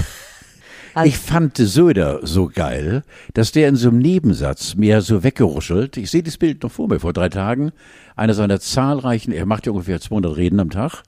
[0.98, 3.04] Also ich fand Söder so geil,
[3.36, 5.96] dass der in so einem Nebensatz mir so weggeruschelt.
[5.96, 7.72] Ich sehe das Bild noch vor mir, vor drei Tagen.
[8.16, 11.04] Einer seiner zahlreichen, er macht ja ungefähr 200 Reden am Tag.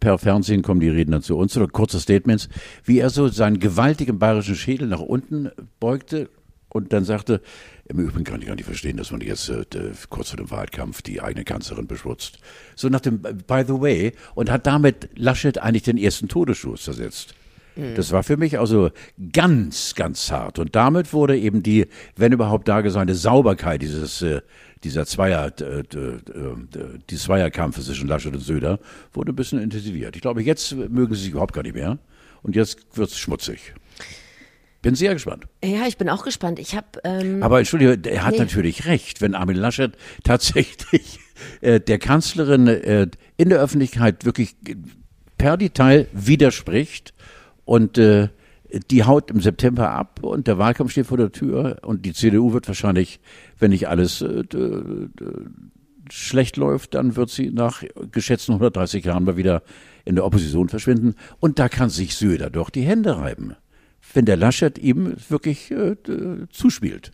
[0.00, 2.48] Per Fernsehen kommen die dann zu uns oder kurze Statements,
[2.84, 6.30] wie er so seinen gewaltigen bayerischen Schädel nach unten beugte
[6.70, 7.42] und dann sagte,
[7.88, 9.66] im Übrigen kann ich gar nicht verstehen, dass man jetzt äh,
[10.08, 12.38] kurz vor dem Wahlkampf die eigene Kanzlerin beschmutzt.
[12.74, 16.86] So nach dem By the way und hat damit Laschet eigentlich den ersten Todesstoß
[17.76, 17.98] zersetzt.
[17.98, 18.90] Das war für mich also
[19.32, 20.58] ganz, ganz hart.
[20.58, 21.86] Und damit wurde eben die,
[22.16, 24.40] wenn überhaupt da gesagte Sauberkeit dieses, äh,
[24.84, 25.82] dieser Zweier, äh,
[27.10, 28.78] die Zweierkampf zwischen Laschet und Söder,
[29.12, 30.16] wurde ein bisschen intensiviert.
[30.16, 31.98] Ich glaube, jetzt mögen sie sich überhaupt gar nicht mehr.
[32.42, 33.74] Und jetzt wird es schmutzig.
[34.82, 35.46] Bin sehr gespannt.
[35.64, 36.60] Ja, ich bin auch gespannt.
[36.60, 36.86] Ich habe.
[37.02, 38.38] Ähm, Aber entschuldige, er hat nee.
[38.38, 39.92] natürlich recht, wenn Armin Laschet
[40.24, 41.18] tatsächlich
[41.60, 44.54] äh, der Kanzlerin äh, in der Öffentlichkeit wirklich
[45.38, 47.14] per Detail widerspricht
[47.66, 48.28] und äh,
[48.90, 52.52] die haut im September ab und der Wahlkampf steht vor der Tür und die CDU
[52.52, 53.20] wird wahrscheinlich,
[53.58, 54.44] wenn nicht alles äh,
[56.10, 59.62] schlecht läuft, dann wird sie nach geschätzten 130 Jahren mal wieder
[60.04, 61.14] in der Opposition verschwinden.
[61.40, 63.56] Und da kann sich Söder doch die Hände reiben,
[64.14, 65.96] wenn der Laschet ihm wirklich äh,
[66.50, 67.12] zuspielt.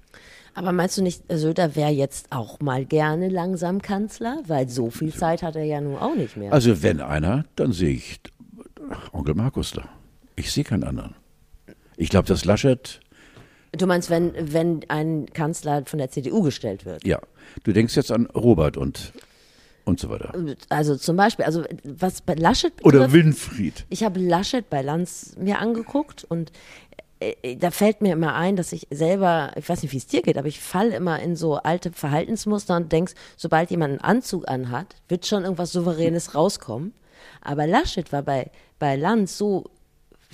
[0.55, 4.43] Aber meinst du nicht, Söder wäre jetzt auch mal gerne langsam Kanzler?
[4.47, 6.53] Weil so viel Zeit hat er ja nun auch nicht mehr.
[6.53, 8.21] Also wenn einer, dann sehe ich
[9.13, 9.89] Onkel Markus da.
[10.43, 11.15] Ich sehe keinen anderen.
[11.97, 12.99] Ich glaube, dass Laschet.
[13.71, 17.07] Du meinst, wenn, wenn ein Kanzler von der CDU gestellt wird?
[17.07, 17.21] Ja.
[17.63, 19.13] Du denkst jetzt an Robert und
[19.85, 20.33] und so weiter.
[20.69, 23.85] Also zum Beispiel, also was bei Laschet betrifft, Oder Winfried.
[23.89, 26.51] Ich habe Laschet bei Lanz mir angeguckt und
[27.21, 30.07] äh, äh, da fällt mir immer ein, dass ich selber, ich weiß nicht, wie es
[30.07, 34.01] dir geht, aber ich falle immer in so alte Verhaltensmuster und denkst, sobald jemand einen
[34.01, 36.95] Anzug anhat, wird schon irgendwas Souveränes rauskommen.
[37.41, 39.71] Aber Laschet war bei, bei Lanz so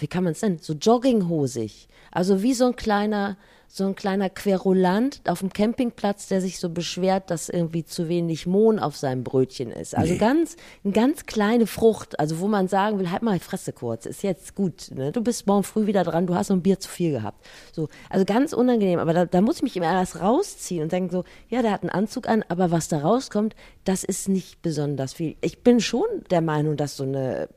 [0.01, 1.89] wie kann man es nennen, so jogginghosig.
[2.11, 3.37] Also wie so ein kleiner,
[3.69, 8.47] so ein kleiner Querulant auf dem Campingplatz, der sich so beschwert, dass irgendwie zu wenig
[8.47, 9.95] Mohn auf seinem Brötchen ist.
[9.95, 10.19] Also nee.
[10.19, 14.07] ganz, eine ganz kleine Frucht, also wo man sagen will, halt mal die Fresse kurz,
[14.07, 14.91] ist jetzt gut.
[14.95, 15.13] Ne?
[15.13, 17.45] Du bist morgen früh wieder dran, du hast noch ein Bier zu viel gehabt.
[17.73, 21.11] So, also ganz unangenehm, aber da, da muss ich mich immer erst rausziehen und denken
[21.11, 25.13] so, ja, der hat einen Anzug an, aber was da rauskommt, das ist nicht besonders
[25.13, 25.37] viel.
[25.43, 27.49] Ich bin schon der Meinung, dass so eine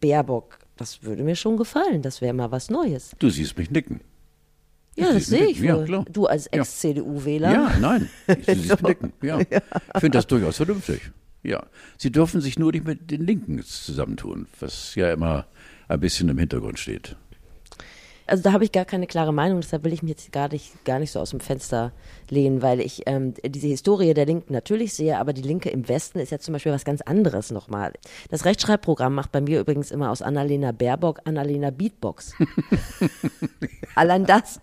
[0.00, 2.02] Baerbock das würde mir schon gefallen.
[2.02, 3.12] Das wäre mal was Neues.
[3.18, 4.00] Du siehst mich nicken.
[4.96, 5.58] Ja, das sehe ich.
[5.58, 6.04] Ja, klar.
[6.10, 7.50] Du als Ex-CDU-Wähler.
[7.52, 8.08] Ja, nein.
[8.28, 8.86] Ich sehe so.
[8.86, 9.12] nicken.
[9.22, 9.38] Ja.
[9.38, 9.60] ja.
[9.94, 11.10] Ich finde das durchaus vernünftig.
[11.42, 11.64] Ja.
[11.98, 15.46] Sie dürfen sich nur nicht mit den Linken zusammentun, was ja immer
[15.88, 17.16] ein bisschen im Hintergrund steht
[18.26, 20.84] also da habe ich gar keine klare Meinung, deshalb will ich mich jetzt gar nicht,
[20.84, 21.92] gar nicht so aus dem Fenster
[22.30, 26.18] lehnen, weil ich ähm, diese Historie der Linken natürlich sehe, aber die Linke im Westen
[26.18, 27.92] ist ja zum Beispiel was ganz anderes nochmal.
[28.30, 32.34] Das Rechtschreibprogramm macht bei mir übrigens immer aus Annalena Baerbock Annalena Beatbox.
[33.94, 34.60] Allein das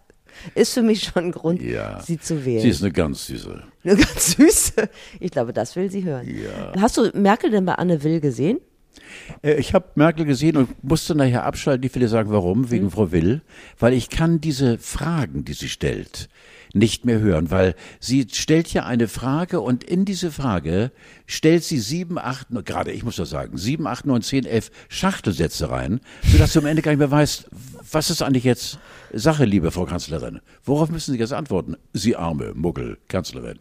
[0.55, 2.01] ist für mich schon ein Grund, ja.
[2.01, 2.61] sie zu wählen.
[2.61, 3.63] Sie ist eine ganz süße.
[3.83, 4.89] Eine ganz süße.
[5.19, 6.27] Ich glaube, das will sie hören.
[6.27, 6.79] Ja.
[6.79, 8.59] Hast du Merkel denn bei Anne Will gesehen?
[9.41, 11.81] Äh, ich habe Merkel gesehen und musste nachher abschalten.
[11.81, 12.71] Die viele sagen, warum?
[12.71, 12.91] Wegen mhm.
[12.91, 13.41] Frau Will.
[13.79, 16.29] Weil ich kann diese Fragen, die sie stellt,
[16.73, 20.91] nicht mehr hören, weil sie stellt ja eine Frage und in diese Frage
[21.25, 25.69] stellt sie sieben, acht, gerade ich muss das sagen, sieben, acht, neun, zehn, elf Schachtelsätze
[25.69, 25.99] rein,
[26.31, 27.49] sodass du am Ende gar nicht mehr weißt,
[27.91, 28.79] was ist eigentlich jetzt
[29.11, 30.39] Sache, liebe Frau Kanzlerin?
[30.63, 31.75] Worauf müssen Sie jetzt antworten?
[31.93, 33.59] Sie arme Muggel, Kanzlerin.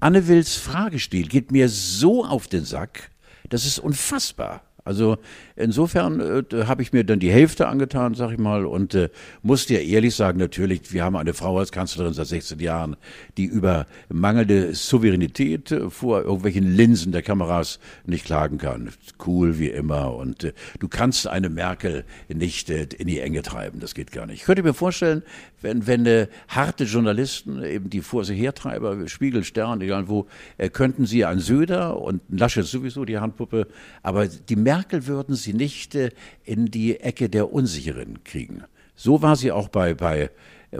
[0.00, 3.10] Anne Wills Fragestil geht mir so auf den Sack,
[3.48, 4.62] das ist unfassbar.
[4.88, 5.18] Also
[5.54, 9.10] insofern äh, habe ich mir dann die Hälfte angetan, sag ich mal, und äh,
[9.42, 12.96] muss dir ehrlich sagen, natürlich, wir haben eine Frau als Kanzlerin seit 16 Jahren,
[13.36, 18.88] die über mangelnde Souveränität äh, vor irgendwelchen Linsen der Kameras nicht klagen kann.
[19.26, 20.14] Cool wie immer.
[20.14, 23.80] Und äh, du kannst eine Merkel nicht äh, in die Enge treiben.
[23.80, 24.40] Das geht gar nicht.
[24.40, 25.22] Ich könnte mir vorstellen,
[25.60, 30.70] wenn, wenn äh, harte Journalisten, eben die vor sich hertreiber, Spiegel, Stern, egal wo, äh,
[30.70, 33.66] könnten sie an Söder und Laschet sowieso die Handpuppe,
[34.02, 36.10] aber die Merkel würden sie nicht äh,
[36.44, 38.64] in die Ecke der Unsicheren kriegen.
[38.94, 40.30] So war sie auch bei, bei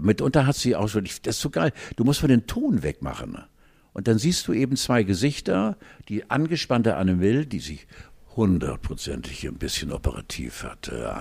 [0.01, 3.39] mitunter hat sie auch schon, das ist so geil, du musst von den Ton wegmachen.
[3.93, 5.77] Und dann siehst du eben zwei Gesichter,
[6.09, 7.87] die angespannte Anne Will, die sich
[8.39, 11.15] hundertprozentig ein bisschen operativ hatte.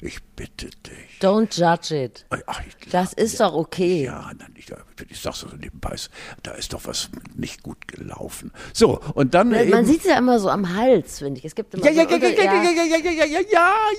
[0.00, 1.20] Ich bitte dich.
[1.20, 2.26] Don't judge it.
[2.46, 4.04] Ach, ich- Das ist doch okay.
[4.06, 4.66] Ja, nein, ich,
[5.08, 5.94] ich sag's so nebenbei,
[6.42, 8.50] da ist doch was nicht gut gelaufen.
[8.72, 9.50] So, und dann.
[9.50, 11.44] Man eben, sieht es ja immer so am Hals, finde ich.
[11.44, 13.24] Es gibt immer ja, ja, so ja, ja, ja, ja, ja, ja, ja, ja, ja,
[13.24, 13.42] ja,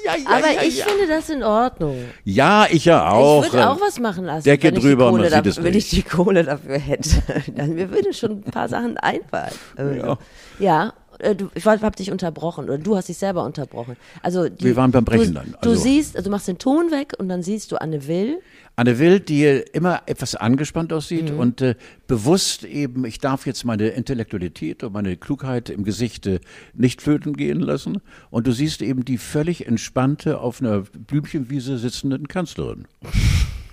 [0.06, 0.86] ja, ja, Aber ja, ich ja.
[0.86, 2.04] finde das in Ordnung.
[2.24, 3.46] Ja, ich ja auch.
[3.46, 4.44] ich würde äh, auch was machen lassen.
[4.44, 6.06] Decke wenn ich die drüber man sieht es dafür, Wenn ich nicht.
[6.08, 7.22] die Kohle dafür hätte.
[7.56, 9.54] Dann, mir würden schon ein paar Sachen einfallen.
[9.78, 10.18] Äh, Ja.
[10.60, 10.94] Ja.
[11.24, 13.96] Äh, Du, ich habe dich unterbrochen oder du hast dich selber unterbrochen.
[14.22, 16.58] Also die, Wir waren beim Brechen du, dann, Du also- siehst, also du machst den
[16.60, 18.40] Ton weg und dann siehst du Anne Will.
[18.76, 21.40] Anne Wild, die immer etwas angespannt aussieht Mhm.
[21.40, 21.76] und äh,
[22.08, 26.40] bewusst eben, ich darf jetzt meine Intellektualität und meine Klugheit im Gesicht äh,
[26.74, 28.02] nicht flöten gehen lassen.
[28.32, 32.86] Und du siehst eben die völlig entspannte, auf einer Blümchenwiese sitzenden Kanzlerin.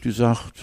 [0.05, 0.61] Die sagt,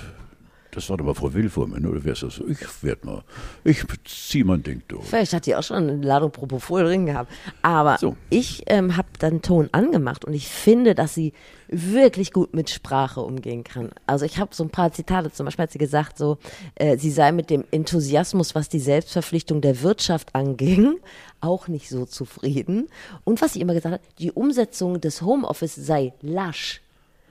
[0.78, 2.40] das war doch mal Frau Will vor mir, oder wer ist das?
[2.48, 3.24] Ich werd mal,
[3.64, 5.04] ich zieh mein Ding durch.
[5.06, 7.32] Vielleicht hat die auch schon eine Ladung Propofol drin gehabt.
[7.64, 8.16] Aber So.
[8.30, 11.34] ich ähm, habe dann Ton angemacht und ich finde, dass sie
[11.68, 13.90] wirklich gut mit Sprache umgehen kann.
[14.06, 16.38] Also ich habe so ein paar Zitate, zum Beispiel hat sie gesagt, so,
[16.76, 20.98] äh, sie sei mit dem Enthusiasmus, was die Selbstverpflichtung der Wirtschaft anging,
[21.42, 22.88] auch nicht so zufrieden.
[23.24, 26.82] Und was sie immer gesagt hat, die Umsetzung des Homeoffice sei lasch.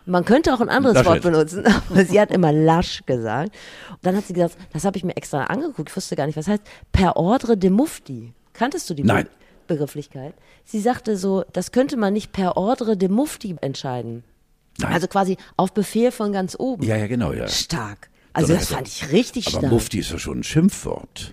[0.06, 1.10] Man könnte auch ein anderes Laschet.
[1.10, 3.50] Wort benutzen, aber sie hat immer lasch gesagt.
[3.90, 6.36] Und dann hat sie gesagt, das habe ich mir extra angeguckt, ich wusste gar nicht,
[6.36, 8.32] was heißt, per ordre de Mufti.
[8.52, 9.24] Kanntest du die Nein.
[9.24, 10.32] Be Begrifflichkeit?
[10.64, 14.22] Sie sagte so, das könnte man nicht per ordre de Mufti entscheiden.
[14.78, 14.92] Nein.
[14.92, 16.84] Also quasi auf Befehl von ganz oben.
[16.84, 17.48] Ja, ja, genau, ja.
[17.48, 18.08] Stark.
[18.32, 19.72] Also das also- fand ich richtig Aber stark.
[19.72, 21.32] Mufti ist ja schon ein Schimpfwort.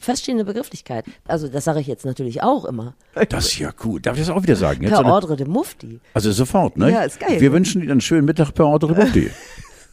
[0.00, 1.04] Feststehende Begrifflichkeit.
[1.28, 2.94] Also das sage ich jetzt natürlich auch immer.
[3.28, 4.06] Das ist ja gut.
[4.06, 4.82] Darf ich das auch wieder sagen?
[4.82, 6.00] Jetzt Per so eine- ordre de Mufti.
[6.14, 6.90] Also sofort, ne?
[6.90, 7.40] Ja, ist geil.
[7.40, 9.30] Wir wünschen Ihnen einen schönen Mittag per Ordre Mufti.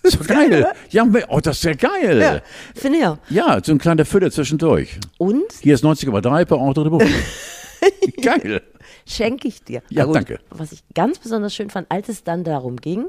[0.04, 0.67] Ist doch geil.
[0.89, 2.19] Ja, oh, das ist ja geil.
[2.19, 2.41] Ja, Ja.
[2.76, 3.63] finde ich auch.
[3.63, 5.00] so ein kleiner Füller zwischendurch.
[5.17, 7.08] Und Hier ist 90,3 per Ordre Mufti.
[8.22, 8.62] geil.
[9.08, 9.82] schenke ich dir.
[9.89, 10.39] Ja, gut, danke.
[10.50, 13.06] Was ich ganz besonders schön fand, als es dann darum ging,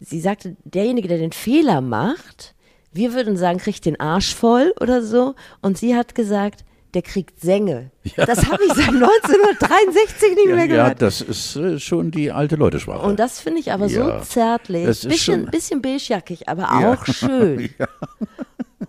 [0.00, 2.54] sie sagte, derjenige, der den Fehler macht,
[2.98, 5.34] wir würden sagen, kriegt den Arsch voll oder so.
[5.62, 7.90] Und sie hat gesagt, der kriegt Sänge.
[8.16, 11.02] Das habe ich seit 1963 nicht mehr Ja, ja, gehört.
[11.02, 13.06] das ist äh, schon die alte Leutesprache.
[13.06, 14.86] Und das finde ich aber Ja, so zärtlich.
[14.86, 16.92] das ist bisschen, schon- bisschen beigejackig, aber Ja.
[16.94, 17.70] auch schön.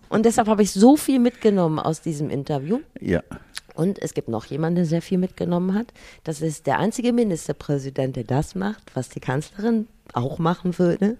[0.10, 2.80] Und deshalb habe ich so viel mitgenommen aus diesem Interview.
[3.00, 3.22] ja.
[3.76, 5.93] Und es gibt noch jemanden, der sehr viel mitgenommen hat.
[6.26, 11.15] Das ist der einzige Ministerpräsident, der das macht, was die Kanzlerin auch machen würde.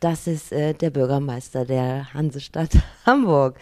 [0.00, 2.70] Das ist äh, der Bürgermeister der Hansestadt
[3.06, 3.56] Hamburg.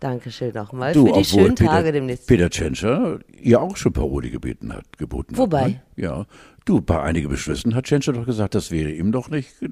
[0.00, 2.26] Dankeschön nochmal Du, für die schönen Peter, Tage demnächst.
[2.26, 5.62] Peter Tschentscher ihr auch schon Paroli gebeten hat, geboten Wobei?
[5.62, 5.68] hat.
[5.68, 5.82] Ne?
[5.96, 6.26] Ja.
[6.64, 9.68] Du, bei einigen Beschlüssen hat Tschentscher doch gesagt, das wäre ihm doch nicht äh,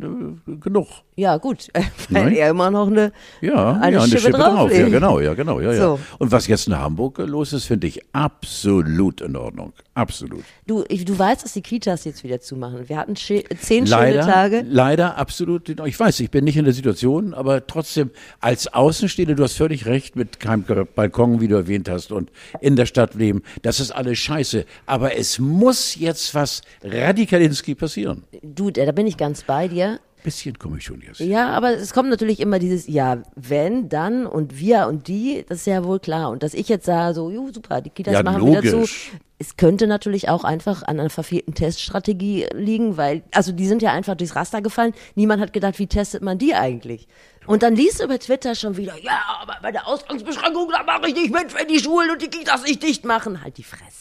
[0.61, 0.89] genug.
[1.15, 2.33] Ja, gut, äh, weil Nein?
[2.35, 4.73] er immer noch eine, Ja, eine ja, Schippe, drauf.
[4.73, 5.81] Ja, genau, ja, genau, ja, ja.
[5.81, 6.01] So.
[6.19, 9.73] Und was jetzt in Hamburg los ist, finde ich absolut in Ordnung.
[9.95, 10.43] Absolut.
[10.67, 12.89] Du, ich, du weißt, dass die Kitas jetzt wieder zumachen.
[12.89, 14.65] Wir hatten zehn Leider, schöne Tage.
[14.69, 15.69] leider absolut.
[15.69, 19.87] Ich weiß, ich bin nicht in der Situation, aber trotzdem als Außenstehender, du hast völlig
[19.87, 23.43] recht mit keinem Balkon, wie du erwähnt hast, und in der Stadt leben.
[23.63, 24.65] Das ist alles scheiße.
[24.87, 28.25] Aber es muss jetzt was Radikalinski passieren.
[28.43, 30.01] Du, da bin ich ganz bei dir.
[30.23, 31.21] Bisschen komme ich schon jetzt.
[31.21, 35.61] Ja, aber es kommt natürlich immer dieses, ja, wenn, dann und wir und die, das
[35.61, 36.31] ist ja wohl klar.
[36.31, 39.11] Und dass ich jetzt sage, so, ju, super, die Kitas Ja, machen wieder logisch.
[39.13, 39.17] zu.
[39.39, 43.93] Es könnte natürlich auch einfach an einer verfehlten Teststrategie liegen, weil, also die sind ja
[43.93, 44.93] einfach durchs Raster gefallen.
[45.15, 47.09] Niemand hat gedacht, wie testet man die eigentlich?
[47.47, 51.09] Und dann liest du über Twitter schon wieder, ja, aber bei der Ausgangsbeschränkung, da mache
[51.09, 53.43] ich nicht mit, wenn die Schulen und die Kitas nicht dicht machen.
[53.43, 54.00] Halt die Fresse.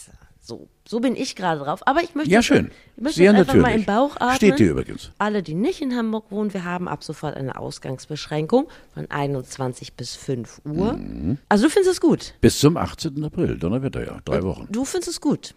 [0.89, 1.85] So, bin ich gerade drauf.
[1.85, 2.71] Aber ich möchte, Ja, schön.
[2.97, 4.35] ich möchte Sehr einfach mal im Bauch atmen.
[4.37, 5.11] Steht dir übrigens.
[5.19, 10.15] Alle, die nicht in Hamburg wohnen, wir haben ab sofort eine Ausgangsbeschränkung von 21 bis
[10.15, 10.93] 5 Uhr.
[10.93, 11.37] Mhm.
[11.47, 12.33] Also du findest es gut.
[12.41, 13.23] Bis zum 18.
[13.23, 14.67] April, Donnerwetter, ja, drei Wochen.
[14.71, 15.53] Du findest es gut.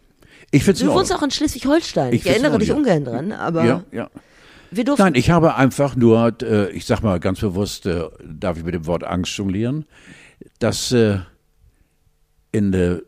[0.51, 2.13] Ich finde es Du wohnst auch in Schleswig-Holstein.
[2.13, 4.11] Ich Ich, erinnere dich ungern dran, aber Ja, ja.
[4.71, 5.03] wir durften.
[5.03, 8.75] Nein, ich habe einfach nur, äh, ich sag mal ganz bewusst, äh, darf ich mit
[8.75, 9.87] dem Wort Angst jonglieren,
[10.59, 11.21] dass äh,
[12.51, 12.99] in äh,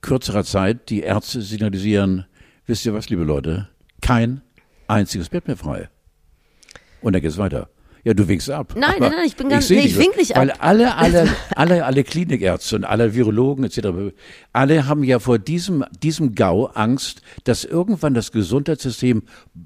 [0.00, 2.26] kürzerer Zeit die Ärzte signalisieren,
[2.66, 3.68] wisst ihr was, liebe Leute,
[4.00, 4.42] kein
[4.86, 5.88] einziges Bett mehr frei.
[7.00, 7.68] Und dann geht's weiter.
[8.04, 8.74] Ja, du winkst ab.
[8.76, 10.58] Nein, nein, nein, ich bin ganz- seh nee, ich wink nicht Weil ab.
[10.60, 14.14] alle, alle, alle, alle Klinikärzte und alle Virologen etc.,
[14.52, 19.24] alle haben ja vor diesem, diesem GAU Angst, dass irgendwann das Gesundheitssystem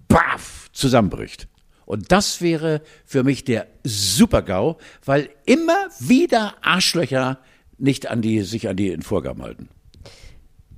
[0.09, 1.47] baff zusammenbricht.
[1.85, 7.39] Und das wäre für mich der Super-GAU, weil immer wieder Arschlöcher
[7.79, 9.69] nicht an die, sich an die Vorgaben halten.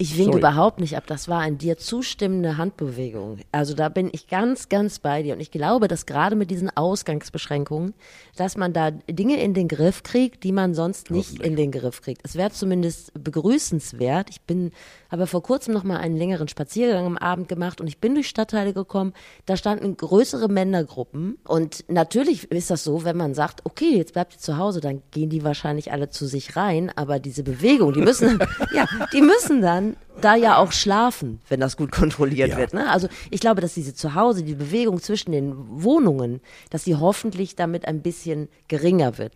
[0.05, 1.05] Ich winke überhaupt nicht ab.
[1.07, 3.39] Das war ein dir zustimmende Handbewegung.
[3.53, 5.33] Also da bin ich ganz, ganz bei dir.
[5.33, 7.95] Und ich glaube, dass gerade mit diesen Ausgangsbeschränkungen,
[8.37, 12.03] dass man da Dinge in den Griff kriegt, die man sonst nicht in den Griff
[12.03, 12.21] kriegt.
[12.23, 14.29] Es wäre zumindest begrüßenswert.
[14.29, 14.73] Ich bin,
[15.11, 18.29] habe vor kurzem noch mal einen längeren Spaziergang am Abend gemacht und ich bin durch
[18.29, 19.15] Stadtteile gekommen.
[19.47, 21.39] Da standen größere Männergruppen.
[21.45, 25.01] Und natürlich ist das so, wenn man sagt, okay, jetzt bleibt ihr zu Hause, dann
[25.13, 26.93] gehen die wahrscheinlich alle zu sich rein.
[26.95, 28.39] Aber diese Bewegung, die müssen,
[28.75, 32.57] ja, die müssen dann da ja auch schlafen, wenn das gut kontrolliert Ja.
[32.57, 32.75] wird.
[32.75, 32.89] Ne?
[32.91, 37.87] Also ich glaube, dass diese Zuhause, die Bewegung zwischen den Wohnungen, dass sie hoffentlich damit
[37.87, 39.33] ein bisschen geringer wird.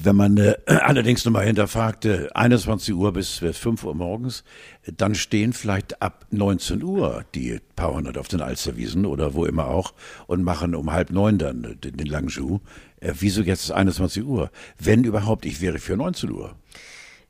[0.00, 4.44] Wenn man äh, allerdings nochmal hinterfragt, äh, 21 Uhr bis äh, 5 Uhr morgens,
[4.84, 9.44] äh, dann stehen vielleicht ab 19 Uhr die paar hundert auf den Alsterwiesen oder wo
[9.44, 9.92] immer auch
[10.26, 12.60] und machen um halb neun dann äh, den, den langen Schuh.
[13.00, 14.50] Äh, wieso jetzt 21 Uhr?
[14.78, 16.54] Wenn überhaupt, ich wäre für 19 Uhr.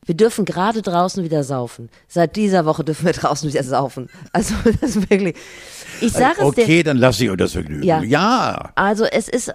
[0.09, 1.91] Wir dürfen gerade draußen wieder saufen.
[2.07, 4.09] Seit dieser Woche dürfen wir draußen wieder saufen.
[4.33, 5.37] Also das ist wirklich.
[6.01, 6.63] Ich sage es dir.
[6.63, 7.83] Okay, dann lasse ich euch das Vergnügen.
[7.83, 8.03] Ja.
[8.03, 8.71] ja.
[8.75, 9.53] Also es ist,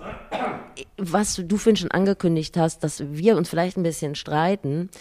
[0.97, 4.91] was du vorhin schon angekündigt hast, dass wir uns vielleicht ein bisschen streiten,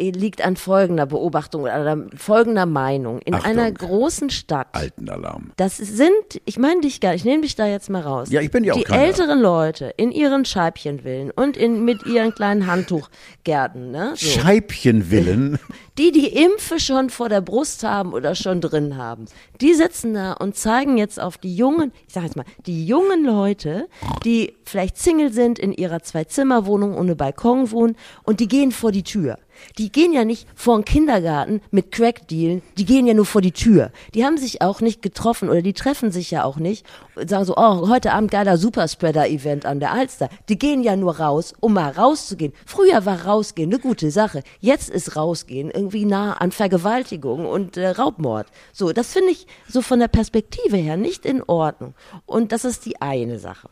[0.00, 3.18] liegt an folgender Beobachtung oder folgender Meinung.
[3.20, 3.50] In Achtung.
[3.50, 5.52] einer großen Stadt, Alten Alarm.
[5.56, 6.10] das sind,
[6.46, 8.30] ich meine dich gar nicht, ich nehme dich da jetzt mal raus.
[8.30, 9.02] Ja, ich bin ja auch Die keiner.
[9.04, 14.12] älteren Leute in ihren Scheibchenvillen und in, mit ihren kleinen Handtuchgärten, ne?
[14.16, 14.26] So.
[14.40, 15.58] Scheibchenwillen.
[15.98, 19.26] Die die Impfe schon vor der Brust haben oder schon drin haben,
[19.60, 23.22] die sitzen da und zeigen jetzt auf die jungen, ich sag jetzt mal, die jungen
[23.26, 23.86] Leute,
[24.24, 29.02] die vielleicht Single sind, in ihrer Zwei-Zimmer-Wohnung ohne Balkon wohnen und die gehen vor die
[29.02, 29.36] Tür.
[29.78, 33.52] Die gehen ja nicht vor den Kindergarten mit Crack-Dealen, die gehen ja nur vor die
[33.52, 33.90] Tür.
[34.14, 37.44] Die haben sich auch nicht getroffen oder die treffen sich ja auch nicht und sagen
[37.44, 40.28] so, oh, heute Abend geiler Superspreader-Event an der Alster.
[40.48, 42.52] Die gehen ja nur raus, um mal rauszugehen.
[42.66, 44.42] Früher war rausgehen eine gute Sache.
[44.60, 48.46] Jetzt ist rausgehen irgendwie nah an Vergewaltigung und äh, Raubmord.
[48.72, 51.94] So, das finde ich so von der Perspektive her nicht in Ordnung.
[52.26, 53.68] Und das ist die eine Sache.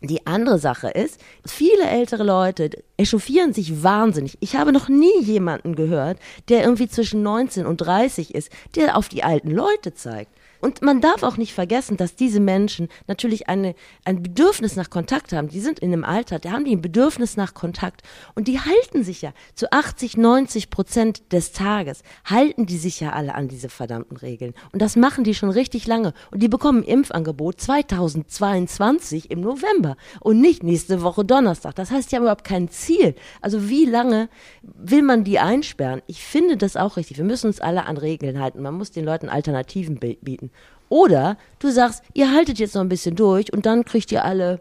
[0.00, 4.36] Die andere Sache ist, viele ältere Leute echauffieren sich wahnsinnig.
[4.40, 6.18] Ich habe noch nie jemanden gehört,
[6.48, 10.30] der irgendwie zwischen 19 und 30 ist, der auf die alten Leute zeigt.
[10.64, 13.74] Und man darf auch nicht vergessen, dass diese Menschen natürlich eine,
[14.06, 15.48] ein Bedürfnis nach Kontakt haben.
[15.48, 18.00] Die sind in einem Alter, da haben die ein Bedürfnis nach Kontakt.
[18.34, 23.12] Und die halten sich ja zu 80, 90 Prozent des Tages, halten die sich ja
[23.12, 24.54] alle an diese verdammten Regeln.
[24.72, 26.14] Und das machen die schon richtig lange.
[26.30, 31.74] Und die bekommen Impfangebot 2022 im November und nicht nächste Woche Donnerstag.
[31.74, 33.14] Das heißt, die haben überhaupt kein Ziel.
[33.42, 34.30] Also wie lange
[34.62, 36.00] will man die einsperren?
[36.06, 37.18] Ich finde das auch richtig.
[37.18, 38.62] Wir müssen uns alle an Regeln halten.
[38.62, 40.50] Man muss den Leuten Alternativen bi- bieten.
[40.88, 44.60] Oder du sagst, ihr haltet jetzt noch ein bisschen durch und dann kriegt ihr alle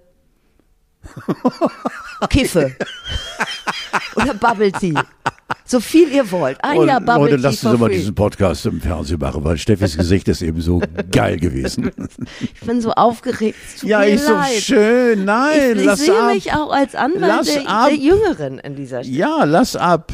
[2.29, 2.75] Kiffe.
[4.15, 4.93] Oder Bubble Tea.
[5.65, 6.63] So viel ihr wollt.
[6.63, 9.57] Ein Und Jahr Bubble Leute, Tea lasst uns mal diesen Podcast im Fernsehen machen, weil
[9.57, 10.81] Steffis Gesicht ist eben so
[11.11, 11.91] geil gewesen.
[12.39, 13.57] Ich bin so aufgeregt.
[13.83, 14.51] Ja, mir ist so leid.
[14.53, 15.25] schön.
[15.25, 16.33] Nein, Ich, ich lass sehe ab.
[16.33, 19.13] mich auch als Anwalt der, der Jüngeren in dieser Stadt.
[19.13, 20.11] Ja, lass ab.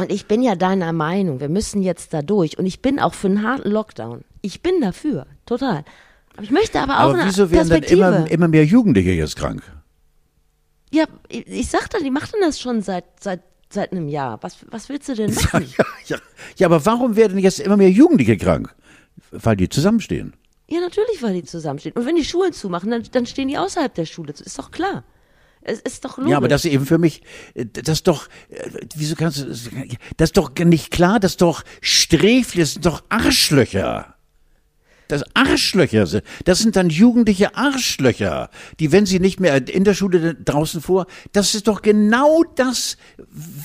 [0.00, 2.58] Und ich bin ja deiner Meinung, wir müssen jetzt da durch.
[2.58, 4.24] Und ich bin auch für einen harten Lockdown.
[4.42, 5.84] Ich bin dafür, total.
[6.34, 9.62] Aber ich möchte aber auch Aber wieso werden dann immer, immer mehr Jugendliche jetzt krank?
[10.90, 14.42] ja, ich, ich sag doch, die machen das schon seit, seit, seit einem Jahr.
[14.42, 15.66] Was, was willst du denn machen?
[15.76, 16.16] Ja, ja.
[16.56, 18.74] ja, aber warum werden jetzt immer mehr Jugendliche krank?
[19.30, 20.34] Weil die zusammenstehen.
[20.68, 21.96] Ja, natürlich, weil die zusammenstehen.
[21.96, 24.34] Und wenn die Schulen zumachen, dann, dann stehen die außerhalb der Schule.
[24.34, 24.44] zu.
[24.44, 25.04] Ist doch klar.
[25.70, 26.30] Es ist doch logisch.
[26.30, 27.22] Ja, aber das ist eben für mich,
[27.54, 29.46] äh, das ist doch, äh, wieso kannst du,
[30.16, 34.16] das ist doch nicht klar, das ist doch Sträfli, das sind doch Arschlöcher.
[35.08, 39.94] Das Arschlöcher sind, das sind dann jugendliche Arschlöcher, die, wenn sie nicht mehr in der
[39.94, 42.96] Schule draußen vor, das ist doch genau das,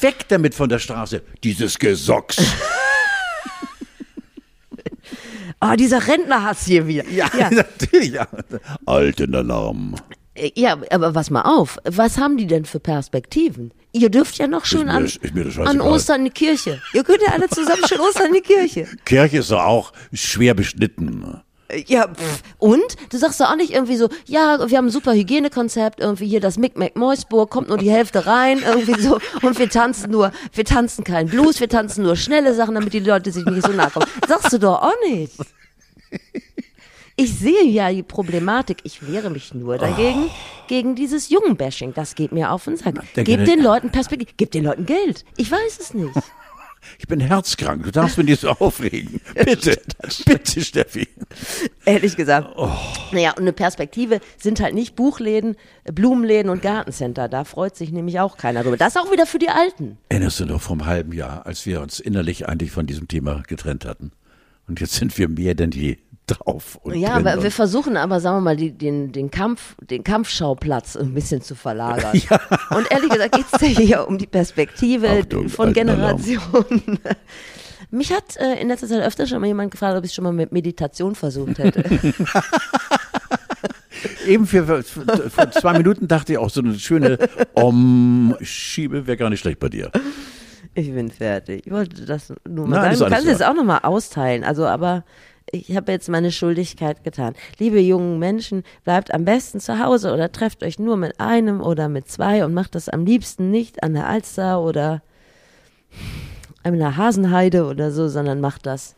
[0.01, 2.37] weg damit von der Straße, dieses Gesocks.
[5.61, 7.07] Ah, dieser Rentnerhass hier wieder.
[7.09, 8.27] Ja, natürlich, ja.
[8.85, 9.95] Alten Alarm.
[10.35, 11.77] Äh, Ja, aber was mal auf.
[11.85, 13.71] Was haben die denn für Perspektiven?
[13.91, 15.09] Ihr dürft ja noch schon mir an,
[15.65, 15.81] an.
[15.81, 16.81] Ostern in die Kirche.
[16.93, 18.87] Ihr könnt ja alle zusammen schon Ostern in die Kirche.
[19.05, 21.41] Kirche ist doch auch schwer beschnitten.
[21.69, 22.41] Äh, Ja, pff.
[22.59, 22.83] und?
[23.09, 26.41] Du sagst doch auch nicht irgendwie so, ja, wir haben ein super Hygienekonzept, irgendwie hier
[26.41, 30.65] das Mick Moisburg, kommt nur die Hälfte rein, irgendwie so, und wir tanzen nur, wir
[30.65, 33.89] tanzen keinen Blues, wir tanzen nur schnelle Sachen, damit die Leute sich nicht so nahe
[33.89, 34.05] kommen.
[34.27, 35.33] Sagst du doch auch nicht.
[37.17, 40.29] Ich sehe ja die Problematik, ich wehre mich nur dagegen,
[40.67, 41.93] gegen dieses Jungenbashing.
[41.93, 42.95] Das geht mir auf den Sack.
[43.15, 45.23] Gener- den Leuten Perspektive, gebt den Leuten Geld.
[45.37, 46.13] Ich weiß es nicht.
[46.99, 47.83] Ich bin herzkrank.
[47.83, 49.19] Du darfst mich nicht so aufregen.
[49.33, 49.81] Bitte,
[50.23, 51.07] bitte, Steffi.
[51.83, 52.53] Ehrlich gesagt.
[52.55, 52.69] Oh.
[53.11, 57.27] Naja, und eine Perspektive sind halt nicht Buchläden, Blumenläden und Gartencenter.
[57.27, 58.77] Da freut sich nämlich auch keiner drüber.
[58.77, 59.97] Das auch wieder für die Alten.
[60.09, 63.83] Erinnerst du noch vom halben Jahr, als wir uns innerlich eigentlich von diesem Thema getrennt
[63.85, 64.11] hatten?
[64.67, 66.79] Und jetzt sind wir mehr denn je drauf.
[66.93, 71.13] ja, aber wir versuchen aber, sagen wir mal, die, den, den, Kampf, den Kampfschauplatz ein
[71.13, 72.13] bisschen zu verlagern.
[72.29, 72.39] Ja.
[72.75, 76.99] Und ehrlich gesagt geht es hier um die Perspektive Achtung, von Generationen.
[77.91, 80.33] Mich hat äh, in letzter Zeit öfter schon mal jemand gefragt, ob ich schon mal
[80.33, 81.83] mit Meditation versucht hätte.
[84.27, 84.83] Eben für, für,
[85.29, 87.17] vor zwei Minuten dachte ich auch, so eine schöne
[87.53, 89.91] Om-Schiebe wäre gar nicht schlecht bei dir.
[90.73, 91.65] Ich bin fertig.
[91.65, 93.11] Ich wollte das nur mal Nein, sagen.
[93.11, 94.43] Du kannst es auch noch mal austeilen.
[94.43, 95.03] Also, aber
[95.55, 97.33] ich habe jetzt meine Schuldigkeit getan.
[97.59, 101.89] Liebe jungen Menschen, bleibt am besten zu Hause oder trefft euch nur mit einem oder
[101.89, 105.01] mit zwei und macht das am liebsten nicht an der Alster oder
[106.63, 108.95] an der Hasenheide oder so, sondern macht das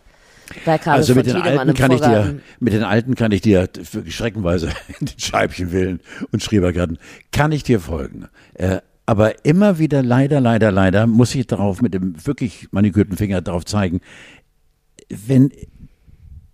[0.86, 3.70] also mit den Alten kann ich dir, mit den Alten kann ich dir
[4.08, 6.00] schreckenweise in den Scheibchenwillen
[6.32, 7.00] und Schrebergarten
[7.32, 8.28] kann ich dir folgen.
[8.54, 13.42] Äh, aber immer wieder leider, leider, leider muss ich darauf mit dem wirklich manikürten Finger
[13.42, 14.02] darauf zeigen,
[15.10, 15.52] wenn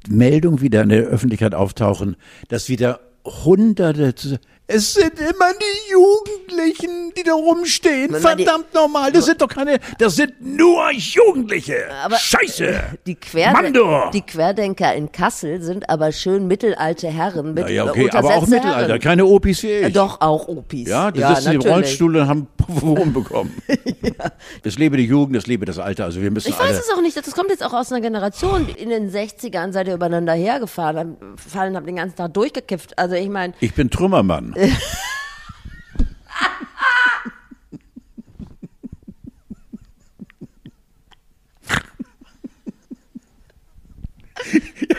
[0.10, 2.16] Meldungen wieder in der Öffentlichkeit auftauchen,
[2.50, 8.12] dass wieder Hunderte, es sind immer die Jugendlichen, die da rumstehen.
[8.12, 11.90] Man, Verdammt normal, das sind doch keine, das sind nur Jugendliche.
[12.04, 12.82] Aber Scheiße.
[13.06, 13.74] Die, Querde
[14.14, 18.88] die Querdenker in Kassel sind aber schön mittelalte Herren mit ja, okay, aber auch Mittelalter,
[18.88, 19.02] Herren.
[19.02, 19.94] keine Opis wie ich.
[19.94, 20.88] Doch, auch Opis.
[20.88, 23.54] Ja, die ja, sitzen im Rollstuhl und haben Wurm bekommen.
[23.68, 24.32] ja.
[24.64, 26.06] Es lebe die Jugend, es lebe das Alter.
[26.06, 28.70] Also wir müssen Ich weiß es auch nicht, das kommt jetzt auch aus einer Generation.
[28.70, 32.98] In den 60ern seid ihr übereinander hergefahren, fallen, habt den ganzen Tag durchgekifft.
[32.98, 33.54] Also ich meine.
[33.60, 34.53] Ich bin Trümmermann.
[34.56, 34.70] ja,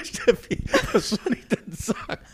[0.02, 0.58] Steffi,
[0.92, 2.24] was soll ich denn sagen?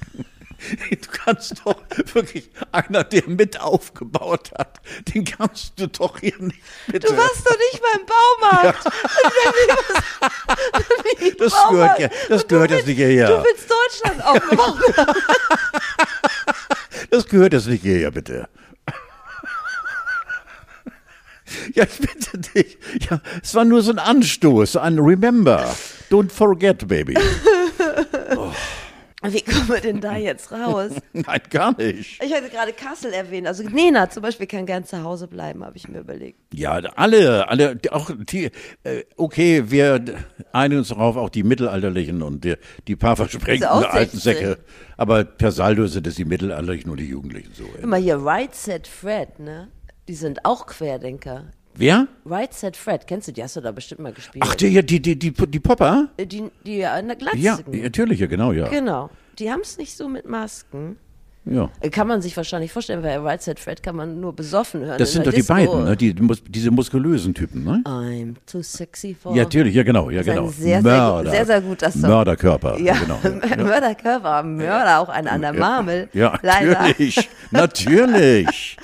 [0.91, 1.83] Du kannst doch
[2.15, 4.81] wirklich einer, der mit aufgebaut hat,
[5.13, 6.61] den kannst du doch hier nicht.
[6.87, 7.09] Bitte.
[7.09, 8.85] Du warst doch nicht beim Baumarkt.
[8.85, 8.91] Ja.
[11.39, 11.99] das Baumarkt.
[11.99, 13.29] gehört ja, das gehört jetzt nicht hierher.
[13.29, 14.81] Du willst Deutschland aufbauen.
[17.11, 18.49] Das gehört jetzt nicht hierher, bitte.
[21.75, 22.79] Ja, ich bitte dich.
[23.11, 25.75] Ja, es war nur so ein Anstoß, ein Remember.
[26.11, 27.17] Don't forget, baby.
[28.37, 28.53] Oh.
[29.23, 30.93] Wie kommen wir denn da jetzt raus?
[31.13, 32.23] Nein, gar nicht.
[32.23, 33.47] Ich hatte gerade Kassel erwähnt.
[33.47, 36.39] Also Nena zum Beispiel kann gern zu Hause bleiben, habe ich mir überlegt.
[36.55, 38.51] Ja, alle, alle, auch die,
[38.83, 40.03] äh, okay, wir
[40.53, 42.55] einigen uns darauf, auch die Mittelalterlichen und die,
[42.89, 44.59] die paar versprengten alten Säcke.
[44.97, 47.65] Aber per Saldo sind es die Mittelalterlichen und die Jugendlichen so.
[47.65, 49.69] Guck mal hier, Right Set Fred, ne?
[50.09, 51.51] Die sind auch Querdenker.
[51.75, 52.09] Wer?
[52.27, 53.43] Right Set Fred, kennst du die?
[53.43, 54.45] Hast du da bestimmt mal gespielt?
[54.47, 56.09] Ach, die, die, die, die, die Popper?
[56.17, 57.39] Äh, die, die an der Glatze.
[57.39, 58.69] Ja, natürlich, ja, genau, ja.
[58.69, 59.11] Genau.
[59.39, 60.99] Die haben es nicht so mit Masken.
[61.47, 61.71] Ja.
[61.91, 64.99] Kann man sich wahrscheinlich vorstellen, weil Right Set Fred kann man nur besoffen hören.
[64.99, 65.97] Das sind doch die beiden, ne?
[65.97, 66.15] die,
[66.49, 67.83] diese muskulösen Typen, ne?
[67.87, 69.35] I'm too sexy for.
[69.35, 70.49] Ja, natürlich, ja genau, ja genau.
[70.49, 71.31] Sehr, Mörder.
[71.31, 72.79] Sehr, sehr, gut, das Mörderkörper.
[72.79, 73.19] Ja, genau.
[73.23, 73.57] Ja.
[73.65, 76.09] Mörderkörper, Mörder auch ein an der Marmel.
[76.13, 78.77] Ja, natürlich, natürlich.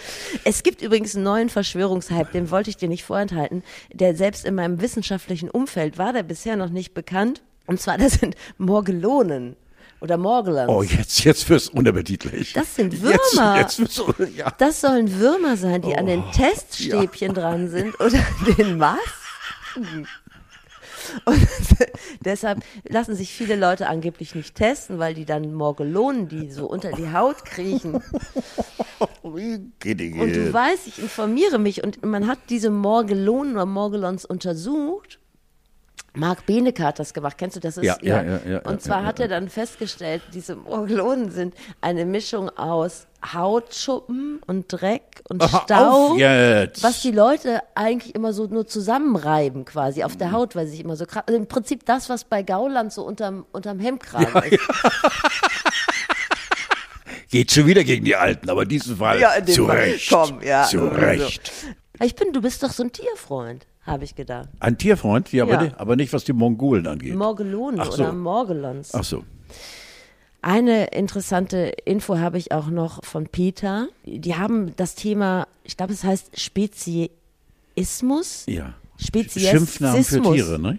[0.44, 3.62] Es gibt übrigens einen neuen Verschwörungshype, den wollte ich dir nicht vorenthalten.
[3.92, 7.42] Der selbst in meinem wissenschaftlichen Umfeld war der bisher noch nicht bekannt.
[7.66, 9.56] Und zwar, das sind Morgelonen
[10.00, 10.70] oder Morgellons.
[10.70, 12.52] Oh, jetzt, jetzt wird's unappetitlich.
[12.52, 13.58] Das sind Würmer.
[13.58, 14.02] Jetzt, jetzt
[14.36, 14.52] ja.
[14.58, 17.40] Das sollen Würmer sein, die oh, an den oh, Teststäbchen ja.
[17.40, 18.18] dran sind oder
[18.56, 20.06] den Masken.
[21.24, 21.48] Und
[22.24, 26.92] deshalb lassen sich viele Leute angeblich nicht testen, weil die dann Morgelonen, die so unter
[26.92, 28.02] die Haut kriechen.
[29.22, 35.18] Und du weißt, ich informiere mich und man hat diese Morgelonen oder Morgellons untersucht
[36.16, 37.36] Marc Benecke hat das gemacht.
[37.38, 37.76] Kennst du das?
[37.76, 42.06] Ist, ja, ja, ja, ja, Und zwar hat er dann festgestellt, diese Morgelonen sind eine
[42.06, 48.66] Mischung aus Hautschuppen und Dreck und Aha, Staub, was die Leute eigentlich immer so nur
[48.66, 51.24] zusammenreiben quasi auf der Haut, weil sie sich immer so krass.
[51.26, 54.60] Also Im Prinzip das, was bei Gauland so unterm, unterm Hemdkragen ist.
[57.30, 59.76] Geht schon wieder gegen die Alten, aber diesen Fall ja, zu Fall.
[59.76, 60.08] Recht.
[60.10, 60.64] Komm, ja.
[60.64, 61.52] Zu Recht.
[62.00, 64.48] Ich bin, du bist doch so ein Tierfreund habe ich gedacht.
[64.60, 65.32] Ein Tierfreund?
[65.32, 65.72] Ja, ja.
[65.78, 67.14] Aber, nicht, was die Mongolen angeht.
[67.14, 67.92] Morgelonen so.
[67.92, 68.94] oder Morgelons.
[68.94, 69.24] Ach so.
[70.42, 73.88] Eine interessante Info habe ich auch noch von Peter.
[74.04, 77.10] Die haben das Thema, ich glaube, es heißt Speziismus.
[78.46, 78.74] Ja.
[78.98, 79.50] Speziesismus.
[79.50, 80.78] Schimpfnamen für Tiere, ne?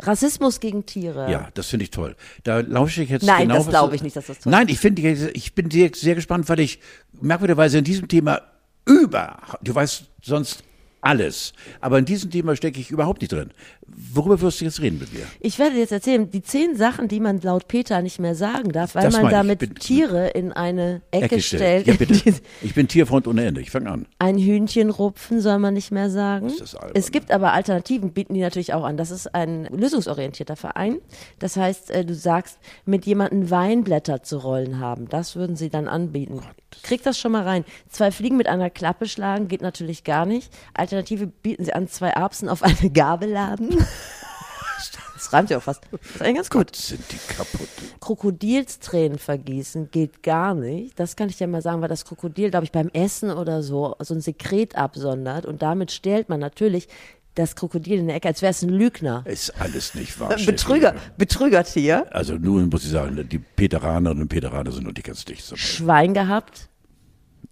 [0.00, 1.30] Rassismus gegen Tiere.
[1.30, 2.16] Ja, das finde ich toll.
[2.42, 3.54] Da lausche ich jetzt Nein, genau.
[3.54, 4.56] Nein, das glaube ich nicht, dass das toll ist.
[4.56, 6.80] Nein, ich finde, ich bin sehr, sehr gespannt, weil ich
[7.20, 8.40] merkwürdigerweise in diesem Thema
[8.84, 10.64] über, du weißt sonst
[11.02, 11.52] alles.
[11.80, 13.50] Aber in diesem Thema stecke ich überhaupt nicht drin.
[14.14, 15.26] Worüber wirst du jetzt reden mit mir?
[15.40, 18.94] Ich werde jetzt erzählen, die zehn Sachen, die man laut Peter nicht mehr sagen darf,
[18.94, 21.86] weil Das man damit Bin- Tiere in eine Ecke, stellt.
[21.86, 22.12] Ja, bitte.
[22.62, 23.60] Ich bin Tierfreund ohne Ende.
[23.60, 24.06] Ich fange an.
[24.18, 26.46] Ein Hühnchen rupfen soll man nicht mehr sagen.
[26.46, 26.92] Ist das albern.
[26.94, 28.96] es gibt aber Alternativen, bieten die natürlich auch an.
[28.96, 30.98] Das ist ein lösungsorientierter Verein.
[31.38, 35.08] Das heißt, äh, du sagst, mit jemandem Weinblätter zu rollen haben.
[35.08, 36.40] Das würden sie dann anbieten.
[36.82, 37.64] Krieg das schon mal rein.
[37.88, 40.50] Zwei Fliegen mit einer Klappe schlagen geht natürlich gar nicht.
[40.74, 43.81] Alternative bieten sie an, zwei Erbsen auf eine Gabel laden.
[45.14, 45.82] Das reimt ja auch fast.
[45.92, 46.74] Das ist eigentlich ganz gut.
[46.74, 47.68] Sind die kaputt?
[48.00, 50.98] Krokodilstränen vergießen geht gar nicht.
[50.98, 53.94] Das kann ich dir mal sagen, weil das Krokodil, glaube ich, beim Essen oder so
[54.00, 56.88] so ein Sekret absondert und damit stellt man natürlich
[57.36, 59.22] das Krokodil in der Ecke, als wäre es ein Lügner.
[59.24, 60.34] Ist alles nicht wahr.
[60.44, 62.06] Betrüger, Betrügertier.
[62.10, 65.56] Also nun muss ich sagen, die Peteranerinnen und Peteraner sind noch nicht ganz dicht.
[65.56, 66.68] Schwein gehabt,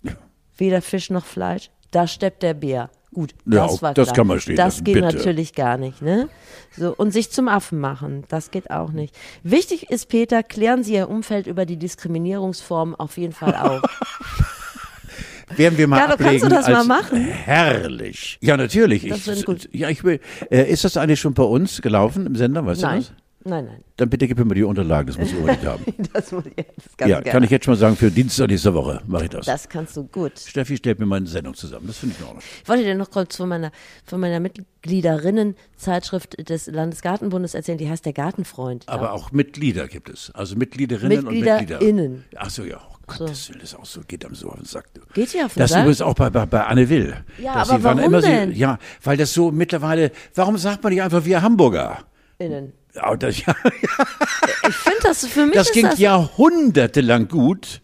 [0.02, 0.12] Ja.
[0.56, 1.70] weder Fisch noch Fleisch.
[1.92, 2.90] Da steppt der Bär.
[3.12, 4.16] Gut, Ja, das auch war das klar.
[4.16, 5.16] kann man stehen Das lassen, geht bitte.
[5.16, 6.28] natürlich gar nicht, ne?
[6.76, 9.16] So, und sich zum Affen machen, das geht auch nicht.
[9.42, 13.82] Wichtig ist, Peter, klären Sie Ihr Umfeld über die Diskriminierungsform auf jeden Fall auf.
[15.56, 17.24] Werden wir mal kannst ablegen du das mal machen?
[17.24, 18.38] Herrlich.
[18.40, 19.08] Ja, natürlich.
[19.08, 19.68] Das ich, gut.
[19.72, 20.20] Ja, ich will.
[20.48, 22.64] Äh, ist das eigentlich schon bei uns gelaufen im Sender?
[22.64, 23.12] Weißt Nein, du das?
[23.44, 23.84] Nein, nein.
[23.96, 25.84] Dann bitte gib mir mal die Unterlagen, das muss ich unbedingt haben.
[26.12, 27.30] Das muss ich jetzt ganz Ja, gerne.
[27.30, 29.46] kann ich jetzt schon mal sagen, für Dienstag nächste Woche mache ich das.
[29.46, 30.38] Das kannst du gut.
[30.38, 31.86] Steffi stellt mir meine Sendung zusammen.
[31.86, 32.42] Das finde ich in Ordnung.
[32.62, 33.70] Ich wollte dir noch kurz von meiner,
[34.04, 38.88] von meiner Mitgliederinnen-Zeitschrift des Landesgartenbundes erzählen, die heißt der Gartenfreund.
[38.88, 40.30] Aber auch Mitglieder gibt es.
[40.34, 42.12] Also Mitgliederinnen und MitgliederInnen.
[42.12, 42.40] Mitglieder.
[42.42, 42.80] Ach so, ja.
[42.92, 44.86] Oh Gottes Willen, das ist auch so, geht am so auf den Sack.
[45.14, 45.80] Geht ja auf den Das Sack.
[45.82, 47.16] übrigens auch bei, bei, bei Anne Will.
[47.42, 48.52] Ja, aber warum immer denn?
[48.52, 51.98] Sie, ja, weil das so mittlerweile, warum sagt man nicht einfach wir Hamburger?
[52.38, 52.72] Innen.
[54.68, 57.80] Ich finde das für mich das ging das jahrhundertelang gut.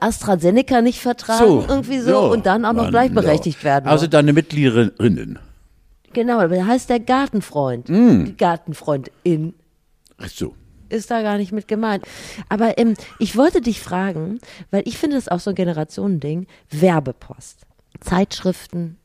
[0.00, 2.32] AstraZeneca nicht vertragen, So, irgendwie so, so.
[2.32, 3.64] und dann auch noch Mann, gleichberechtigt ja.
[3.64, 3.88] werden.
[3.88, 5.38] Also deine Mitgliederinnen.
[6.12, 7.88] genau, aber der heißt der Gartenfreund.
[7.88, 8.24] Mm.
[8.24, 9.54] Die Gartenfreundin
[10.18, 10.54] Ach so.
[10.88, 12.04] ist da gar nicht mit gemeint.
[12.48, 14.40] Aber ähm, ich wollte dich fragen,
[14.70, 17.66] weil ich finde das auch so ein Generationending, Werbepost.
[18.00, 18.96] Zeitschriften,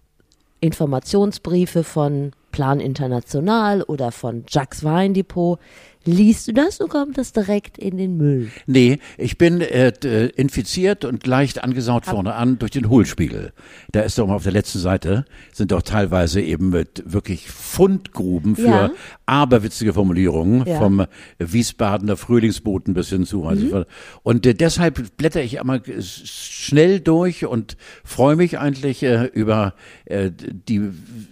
[0.61, 5.59] Informationsbriefe von Plan International oder von Jacques Weindepot.
[6.05, 8.49] Liest du das oder kommt das direkt in den Müll?
[8.67, 13.53] Nee, ich bin äh, d- infiziert und leicht angesaut vorne an durch den Hohlspiegel.
[13.91, 18.55] Da ist doch mal auf der letzten Seite, sind doch teilweise eben mit wirklich Fundgruben
[18.55, 18.91] für Ja.
[19.25, 20.77] aberwitzige Formulierungen Ja.
[20.77, 21.05] vom
[21.39, 23.45] Wiesbadener Frühlingsboten bis hin zu.
[23.45, 23.85] Also
[24.23, 29.73] Und äh, deshalb blätter ich einmal schnell durch und freue mich eigentlich äh, über
[30.05, 30.81] äh, die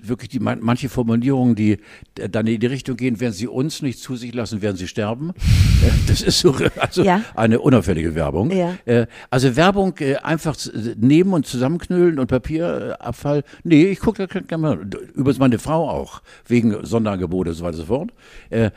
[0.01, 1.78] wirklich die man- manche Formulierungen, die
[2.17, 4.88] äh, dann in die Richtung gehen, wenn sie uns nicht zu sich lassen, werden sie
[4.88, 5.30] sterben.
[5.30, 7.22] Äh, das ist so also Ja.
[7.36, 8.49] eine unauffällige Werbung.
[8.49, 8.76] Ja.
[8.86, 10.55] Äh, also Werbung äh, einfach
[10.95, 13.43] nehmen und zusammenknüllen und Papierabfall.
[13.64, 17.78] Nee, ich gucke da kann man übrigens meine Frau auch wegen Sonderangebote und so weiter
[17.78, 18.09] und so fort.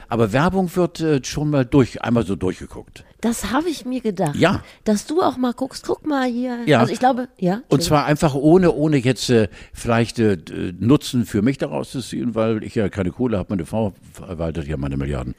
[0.09, 3.05] Aber Werbung wird schon mal durch einmal so durchgeguckt.
[3.21, 4.37] Das habe ich mir gedacht.
[4.37, 4.63] Ja.
[4.85, 6.59] Dass du auch mal guckst, guck mal hier.
[6.67, 6.81] Ja.
[6.81, 7.63] Also ich glaube, ja.
[7.69, 10.37] Und zwar einfach ohne, ohne jetzt äh, vielleicht äh,
[10.79, 13.47] Nutzen für mich daraus zu ziehen, weil ich ja keine Kohle habe.
[13.51, 15.35] Meine Frau verwaltet ja meine Milliarden.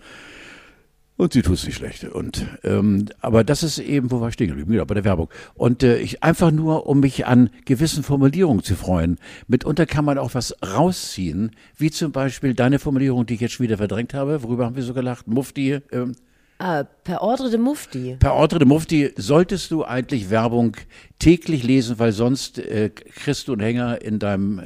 [1.18, 2.04] Und sie tut es nicht schlecht.
[2.04, 4.72] Und ähm, aber das ist eben, wo war ich stehen geblieben?
[4.72, 5.30] Genau, bei der Werbung.
[5.56, 9.18] Und äh, ich einfach nur, um mich an gewissen Formulierungen zu freuen.
[9.48, 13.64] Mitunter kann man auch was rausziehen, wie zum Beispiel deine Formulierung, die ich jetzt schon
[13.64, 14.44] wieder verdrängt habe.
[14.44, 15.28] Worüber haben wir so gelacht?
[15.28, 15.80] Mufti.
[15.92, 16.16] Ähm,
[16.60, 18.18] Ah, per Ordre de Mufti.
[18.20, 20.76] Per Ordre de Mufti solltest du eigentlich Werbung
[21.20, 24.66] täglich lesen, weil sonst äh, kriegst du einen Hänger in deinem äh,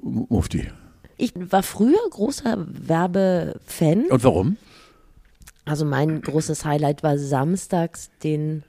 [0.00, 0.68] Mufti.
[1.16, 4.06] Ich war früher großer Werbefan.
[4.10, 4.56] Und warum?
[5.64, 8.64] Also mein großes Highlight war samstags den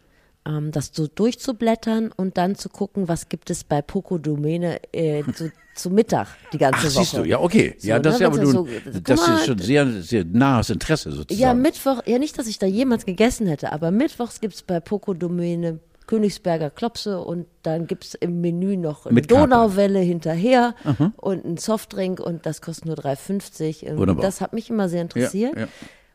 [0.46, 5.24] ähm, das so durchzublättern und dann zu gucken, was gibt es bei Poco Domäne äh,
[5.34, 6.92] zu, zu Mittag die ganze Ach, Woche.
[7.04, 7.76] siehst du, ja, okay.
[7.80, 10.26] So, ja, das ne, ist ja aber so- guck das mal, ist schon sehr, sehr
[10.26, 11.42] nahes Interesse sozusagen.
[11.42, 14.80] Ja, Mittwoch, ja nicht, dass ich da jemals gegessen hätte, aber mittwochs gibt es bei
[14.80, 19.22] Poco Domäne Königsberger Klopse und dann gibt es im Menü noch eine.
[19.22, 20.76] Donauwelle hinterher
[21.16, 23.90] und einen Softdrink und das kostet nur 3,50.
[23.92, 24.22] Und Wunderbar.
[24.26, 25.58] Das hat mich immer sehr interessiert.
[25.58, 25.68] ja.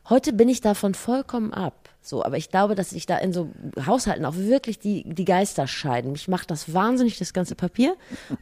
[0.09, 1.87] Heute bin ich davon vollkommen ab.
[2.01, 3.49] So, aber ich glaube, dass sich da in so
[3.85, 6.13] Haushalten auch wirklich die, die Geister scheiden.
[6.13, 7.93] Mich macht das wahnsinnig, das ganze Papier.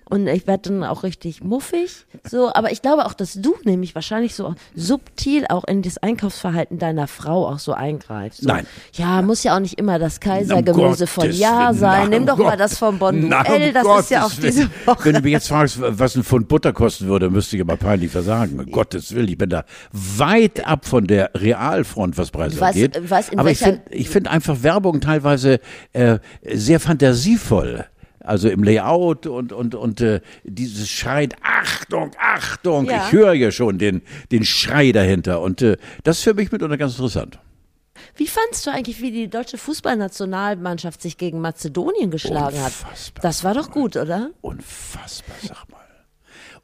[0.09, 2.05] Und ich werde dann auch richtig muffig.
[2.23, 6.77] So, aber ich glaube auch, dass du nämlich wahrscheinlich so subtil auch in das Einkaufsverhalten
[6.77, 8.41] deiner Frau auch so eingreifst.
[8.41, 8.65] So, Nein.
[8.93, 12.09] Ja, muss ja auch nicht immer das Um Kaisergemüse von Gottes Ja sein.
[12.09, 13.67] Nimm um doch mal Gott- das von Bonduelle.
[13.67, 14.69] Um das ist ja auch Gottes diese.
[14.85, 15.05] Woche.
[15.05, 18.11] Wenn du mich jetzt fragst, was ein Pfund Butter kosten würde, müsste ich aber peinlich
[18.11, 18.59] versagen.
[18.59, 22.67] Um Gottes Willen, ich bin da weit ab von der Realfront, was Preise Du weißt-
[22.67, 23.09] angeht.
[23.09, 25.59] weißt, in aber ich welcher- finde ich find einfach Werbung teilweise
[25.93, 26.19] äh,
[26.53, 27.85] sehr fantasievoll.
[28.19, 33.05] also im Layout und, und, und äh, dieses Schreien, Achtung, Achtung, Ja.
[33.05, 35.39] ich höre ja schon den, den Schrei dahinter.
[35.41, 37.39] Und äh, das ist für mich mitunter ganz interessant.
[38.15, 42.73] Wie fandst du eigentlich, wie die deutsche Fußballnationalmannschaft sich gegen Mazedonien geschlagen hat?
[42.81, 43.21] Unfassbar.
[43.21, 44.31] Das war doch gut, oder?
[44.41, 45.77] Unfassbar, sag mal.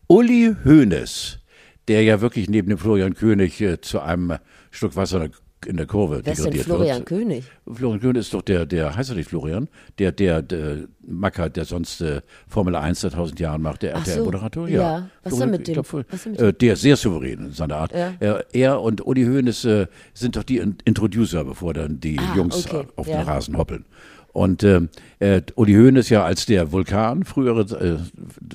[0.07, 1.39] Uli Hoeneß,
[1.87, 4.37] der ja wirklich neben dem Florian König äh, zu einem
[4.69, 5.29] Stück Wasser
[5.65, 7.05] in der Kurve Wer ist denn Florian wird.
[7.07, 7.43] König?
[7.71, 9.67] Florian König ist doch der, der heißt er nicht Florian?
[9.99, 14.05] Der, der, der Macker, der sonst äh, Formel 1 seit tausend Jahren macht, der Ach
[14.05, 14.67] so, RTL-Moderator.
[14.69, 15.09] ja.
[15.23, 15.83] Was ist denn mit ich dem?
[15.83, 17.91] glaub, ist mit äh, der ist sehr souverän in seiner Art.
[17.93, 18.13] Ja.
[18.19, 22.35] Er, er und Uli Hoeneß äh, sind doch die In Introducer, bevor dann die Ah,
[22.35, 23.17] Jungs okay, auf ja.
[23.17, 23.85] den Rasen hoppeln.
[24.31, 24.89] Und ähm,
[25.19, 27.97] äh, Uli Hoeneß ja als der Vulkan frühere, äh,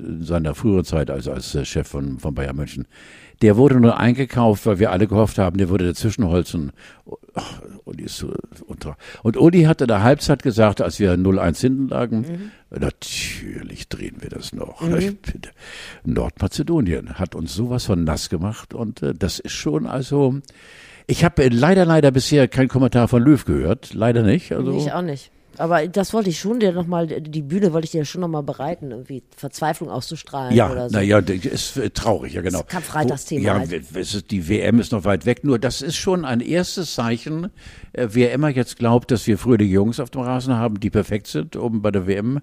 [0.00, 2.86] in seiner früheren Zeit als, als äh, Chef von, von Bayern München,
[3.42, 6.72] der wurde nur eingekauft, weil wir alle gehofft haben, der würde dazwischenholzen.
[7.34, 8.32] Ach, Uli ist so
[8.66, 8.96] unter.
[9.22, 14.30] Und Uli hatte in der Halbzeit gesagt, als wir 0-1 hinten lagen, natürlich drehen wir
[14.30, 14.82] das noch.
[14.82, 15.50] Bitte.
[16.04, 20.36] Nordmazedonien hat uns sowas von nass gemacht und äh, das ist schon also.
[21.06, 23.94] Ich habe leider, leider bisher keinen Kommentar von Löw gehört.
[23.94, 24.52] Leider nicht.
[24.52, 25.30] Also, Ich auch nicht.
[25.58, 28.90] Aber das wollte ich schon dir nochmal, die Bühne wollte ich dir schon nochmal bereiten,
[28.92, 30.96] irgendwie Verzweiflung auszustrahlen Ja, oder so.
[30.96, 32.60] naja, ist äh, traurig, ja genau.
[32.62, 33.72] Das Karfreitagsthema Ja, halt.
[33.72, 37.50] ist, die WM ist noch weit weg, nur das ist schon ein erstes Zeichen.
[37.92, 41.26] Äh, wer immer jetzt glaubt, dass wir fröhliche Jungs auf dem Rasen haben, die perfekt
[41.26, 42.40] sind, um bei der WM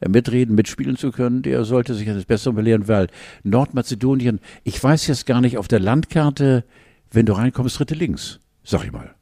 [0.00, 3.06] äh, mitreden, mitspielen zu können, der sollte sich das Bessere belehren, weil
[3.44, 6.64] Nordmazedonien, ich weiß jetzt gar nicht, auf der Landkarte,
[7.10, 9.14] wenn du reinkommst, dritte links, sag ich mal.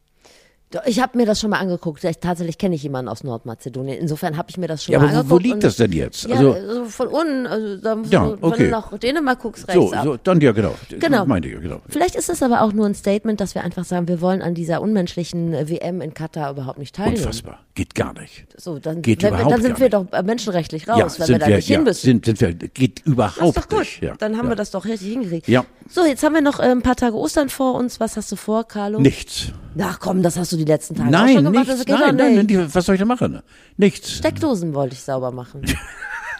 [0.87, 2.03] Ich habe mir das schon mal angeguckt.
[2.05, 3.99] Ich, tatsächlich kenne ich jemanden aus Nordmazedonien.
[3.99, 5.45] Insofern habe ich mir das schon Ja, mal aber angeguckt.
[5.45, 6.25] wo liegt das denn jetzt?
[6.29, 8.65] Ja, Also, also von unten, also da musst Ja, du, wenn okay.
[8.65, 10.05] du nach Dänemark guckst, rechts so, ab.
[10.05, 10.75] so, dann ja, genau.
[10.89, 11.25] Genau.
[11.27, 11.81] Meinte ich, ja, genau.
[11.89, 14.55] Vielleicht ist das aber auch nur ein Statement, dass wir einfach sagen, wir wollen an
[14.55, 17.19] dieser unmenschlichen äh, WM in Katar überhaupt nicht teilnehmen.
[17.19, 17.61] Unfassbar.
[17.75, 18.47] Geht gar nicht.
[18.57, 21.49] So, dann, Geht wenn, überhaupt dann sind wir doch äh, menschenrechtlich raus, wenn wir da
[21.49, 22.05] nicht hin ja, müssen.
[22.07, 23.81] Sind, sind wir, geht das überhaupt ist doch gut.
[23.81, 24.03] nicht.
[24.03, 24.53] Ja, dann haben ja.
[24.53, 25.49] wir das doch richtig hingekriegt.
[25.49, 25.65] Ja.
[25.89, 27.99] So, jetzt haben wir noch äh, ein paar Tage Ostern vor uns.
[28.01, 29.01] Was hast du vor, Carlo?
[29.01, 29.49] Nichts.
[29.79, 31.67] Ach komm, das hast du die letzten Tage auch Nein, schon gemacht.
[31.69, 31.85] nichts.
[31.85, 32.51] Geht Nein, nein, nicht.
[32.51, 33.43] nein, was soll ich denn machen?
[33.77, 34.13] Nichts.
[34.13, 35.63] Steckdosen wollte ich sauber machen.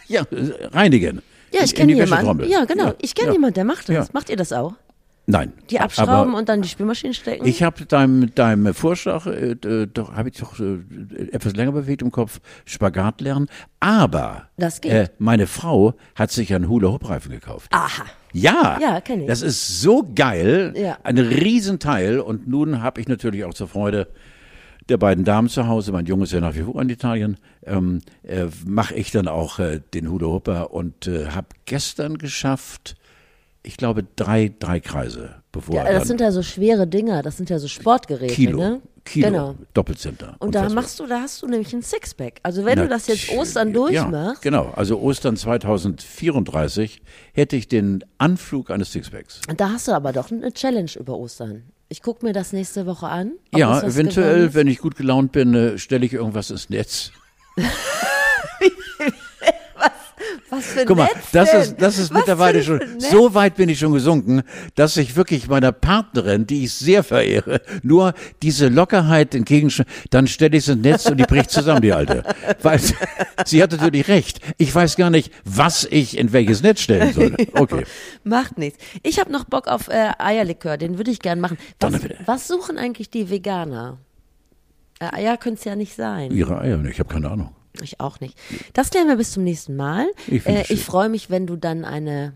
[0.07, 0.23] Ja,
[0.73, 1.23] reinigen.
[1.51, 2.47] Ja, ich kenne jemanden.
[2.47, 2.89] Ja, genau.
[2.89, 3.33] Ja, Ich kenne ja.
[3.33, 3.95] jemanden, der macht das.
[3.95, 4.07] Ja.
[4.13, 4.75] Macht ihr das auch?
[5.27, 5.55] Nein.
[5.71, 7.47] Die abschrauben und dann die Spülmaschine stecken?
[7.47, 10.77] ich habe deinem, deinem Vorschlag, äh, äh, doch, habe ich doch äh,
[11.33, 13.49] etwas länger bewegt im Kopf, Spagat lernen.
[13.81, 14.93] Aber Das geht.
[14.93, 17.69] Äh, meine Frau hat sich einen Hula-Hoop-Reifen gekauft.
[17.73, 18.05] Aha.
[18.35, 19.27] Ja, Ja, kenn ich.
[19.29, 20.99] das ist so geil, Ja.
[21.05, 22.19] ein Riesenteil.
[22.21, 24.09] Und nun habe ich natürlich auch zur Freude
[24.91, 28.01] der beiden Damen zu Hause, mein Junge ist ja nach wie vor in Italien, ähm,
[28.23, 32.97] äh, mache ich dann auch äh, den Hula Hooper und äh, habe gestern geschafft,
[33.63, 37.23] ich glaube drei, drei Kreise, bevor Ja, das sind ja so schwere Dinger.
[37.23, 38.81] Das sind ja so Sportgeräte, Kilo, ne?
[39.05, 39.55] Kilo, Genau.
[39.75, 40.37] Doppelzentner.
[40.39, 40.83] Und da Unfassbar.
[40.83, 42.41] machst du, da hast du nämlich ein Sixpack.
[42.43, 43.31] Also wenn du das jetzt.
[43.31, 47.01] Ostern durchmachst, Ja, genau, also Ostern 2034
[47.33, 49.41] hätte ich den Anflug eines Sixpacks.
[49.57, 51.65] da hast du aber doch eine Challenge über Ostern.
[51.89, 53.33] Ich gucke mir das nächste Woche an.
[53.55, 57.13] Ja, eventuell, wenn ich gut gelaunt bin, äh, stelle ich irgendwas ins Netz.
[60.57, 61.61] Was für ein Guck mal, Netz das denn?
[61.61, 63.11] ist, das ist Was mittlerweile schon, Netz?
[63.11, 64.43] so weit bin ich schon gesunken,
[64.75, 70.57] dass ich wirklich meiner Partnerin, die ich sehr verehre, nur diese Lockerheit entgegenschreibe, dann stelle
[70.57, 72.23] ich sie ins Netz und die bricht zusammen, die Alte.
[72.63, 74.41] Weil sie- hat natürlich recht.
[74.59, 77.35] Ich weiß gar nicht, was ich in welches Netz stellen soll.
[77.55, 77.85] Okay.
[78.25, 78.79] Macht nichts.
[79.03, 81.57] Ich habe noch Bock auf äh, Eierlikör, den würde ich gern machen.
[81.81, 81.95] Was,
[82.27, 83.99] was suchen eigentlich die Veganer?
[85.01, 86.31] Äh, Eier können es ja nicht sein.
[86.31, 87.55] Ihre Eier, ich habe keine Ahnung.
[87.83, 88.39] Ich auch nicht.
[88.73, 90.07] Das klären wir bis zum nächsten Mal.
[90.29, 92.35] Ich äh, ich freue mich, wenn du dann eine,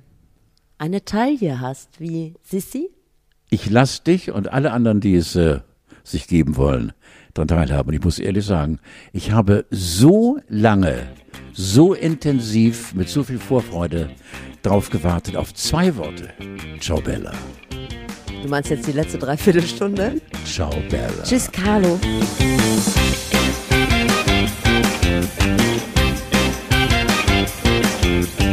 [0.78, 2.90] eine Taille hast, wie Sissi.
[3.50, 5.60] Ich lasse dich und alle anderen, die es äh,
[6.04, 6.92] sich geben wollen,
[7.34, 7.90] daran teilhaben.
[7.90, 8.80] Und ich muss ehrlich sagen,
[9.12, 11.08] ich habe so lange,
[11.52, 14.10] so intensiv, mit so viel Vorfreude
[14.62, 16.30] drauf gewartet, auf zwei Worte.
[16.80, 17.32] Ciao Bella.
[18.42, 20.20] Du meinst jetzt die letzte Dreiviertelstunde?
[20.44, 21.22] Ciao Bella.
[21.24, 21.98] Tschüss, Carlo.
[25.20, 25.42] Thank
[28.40, 28.47] you.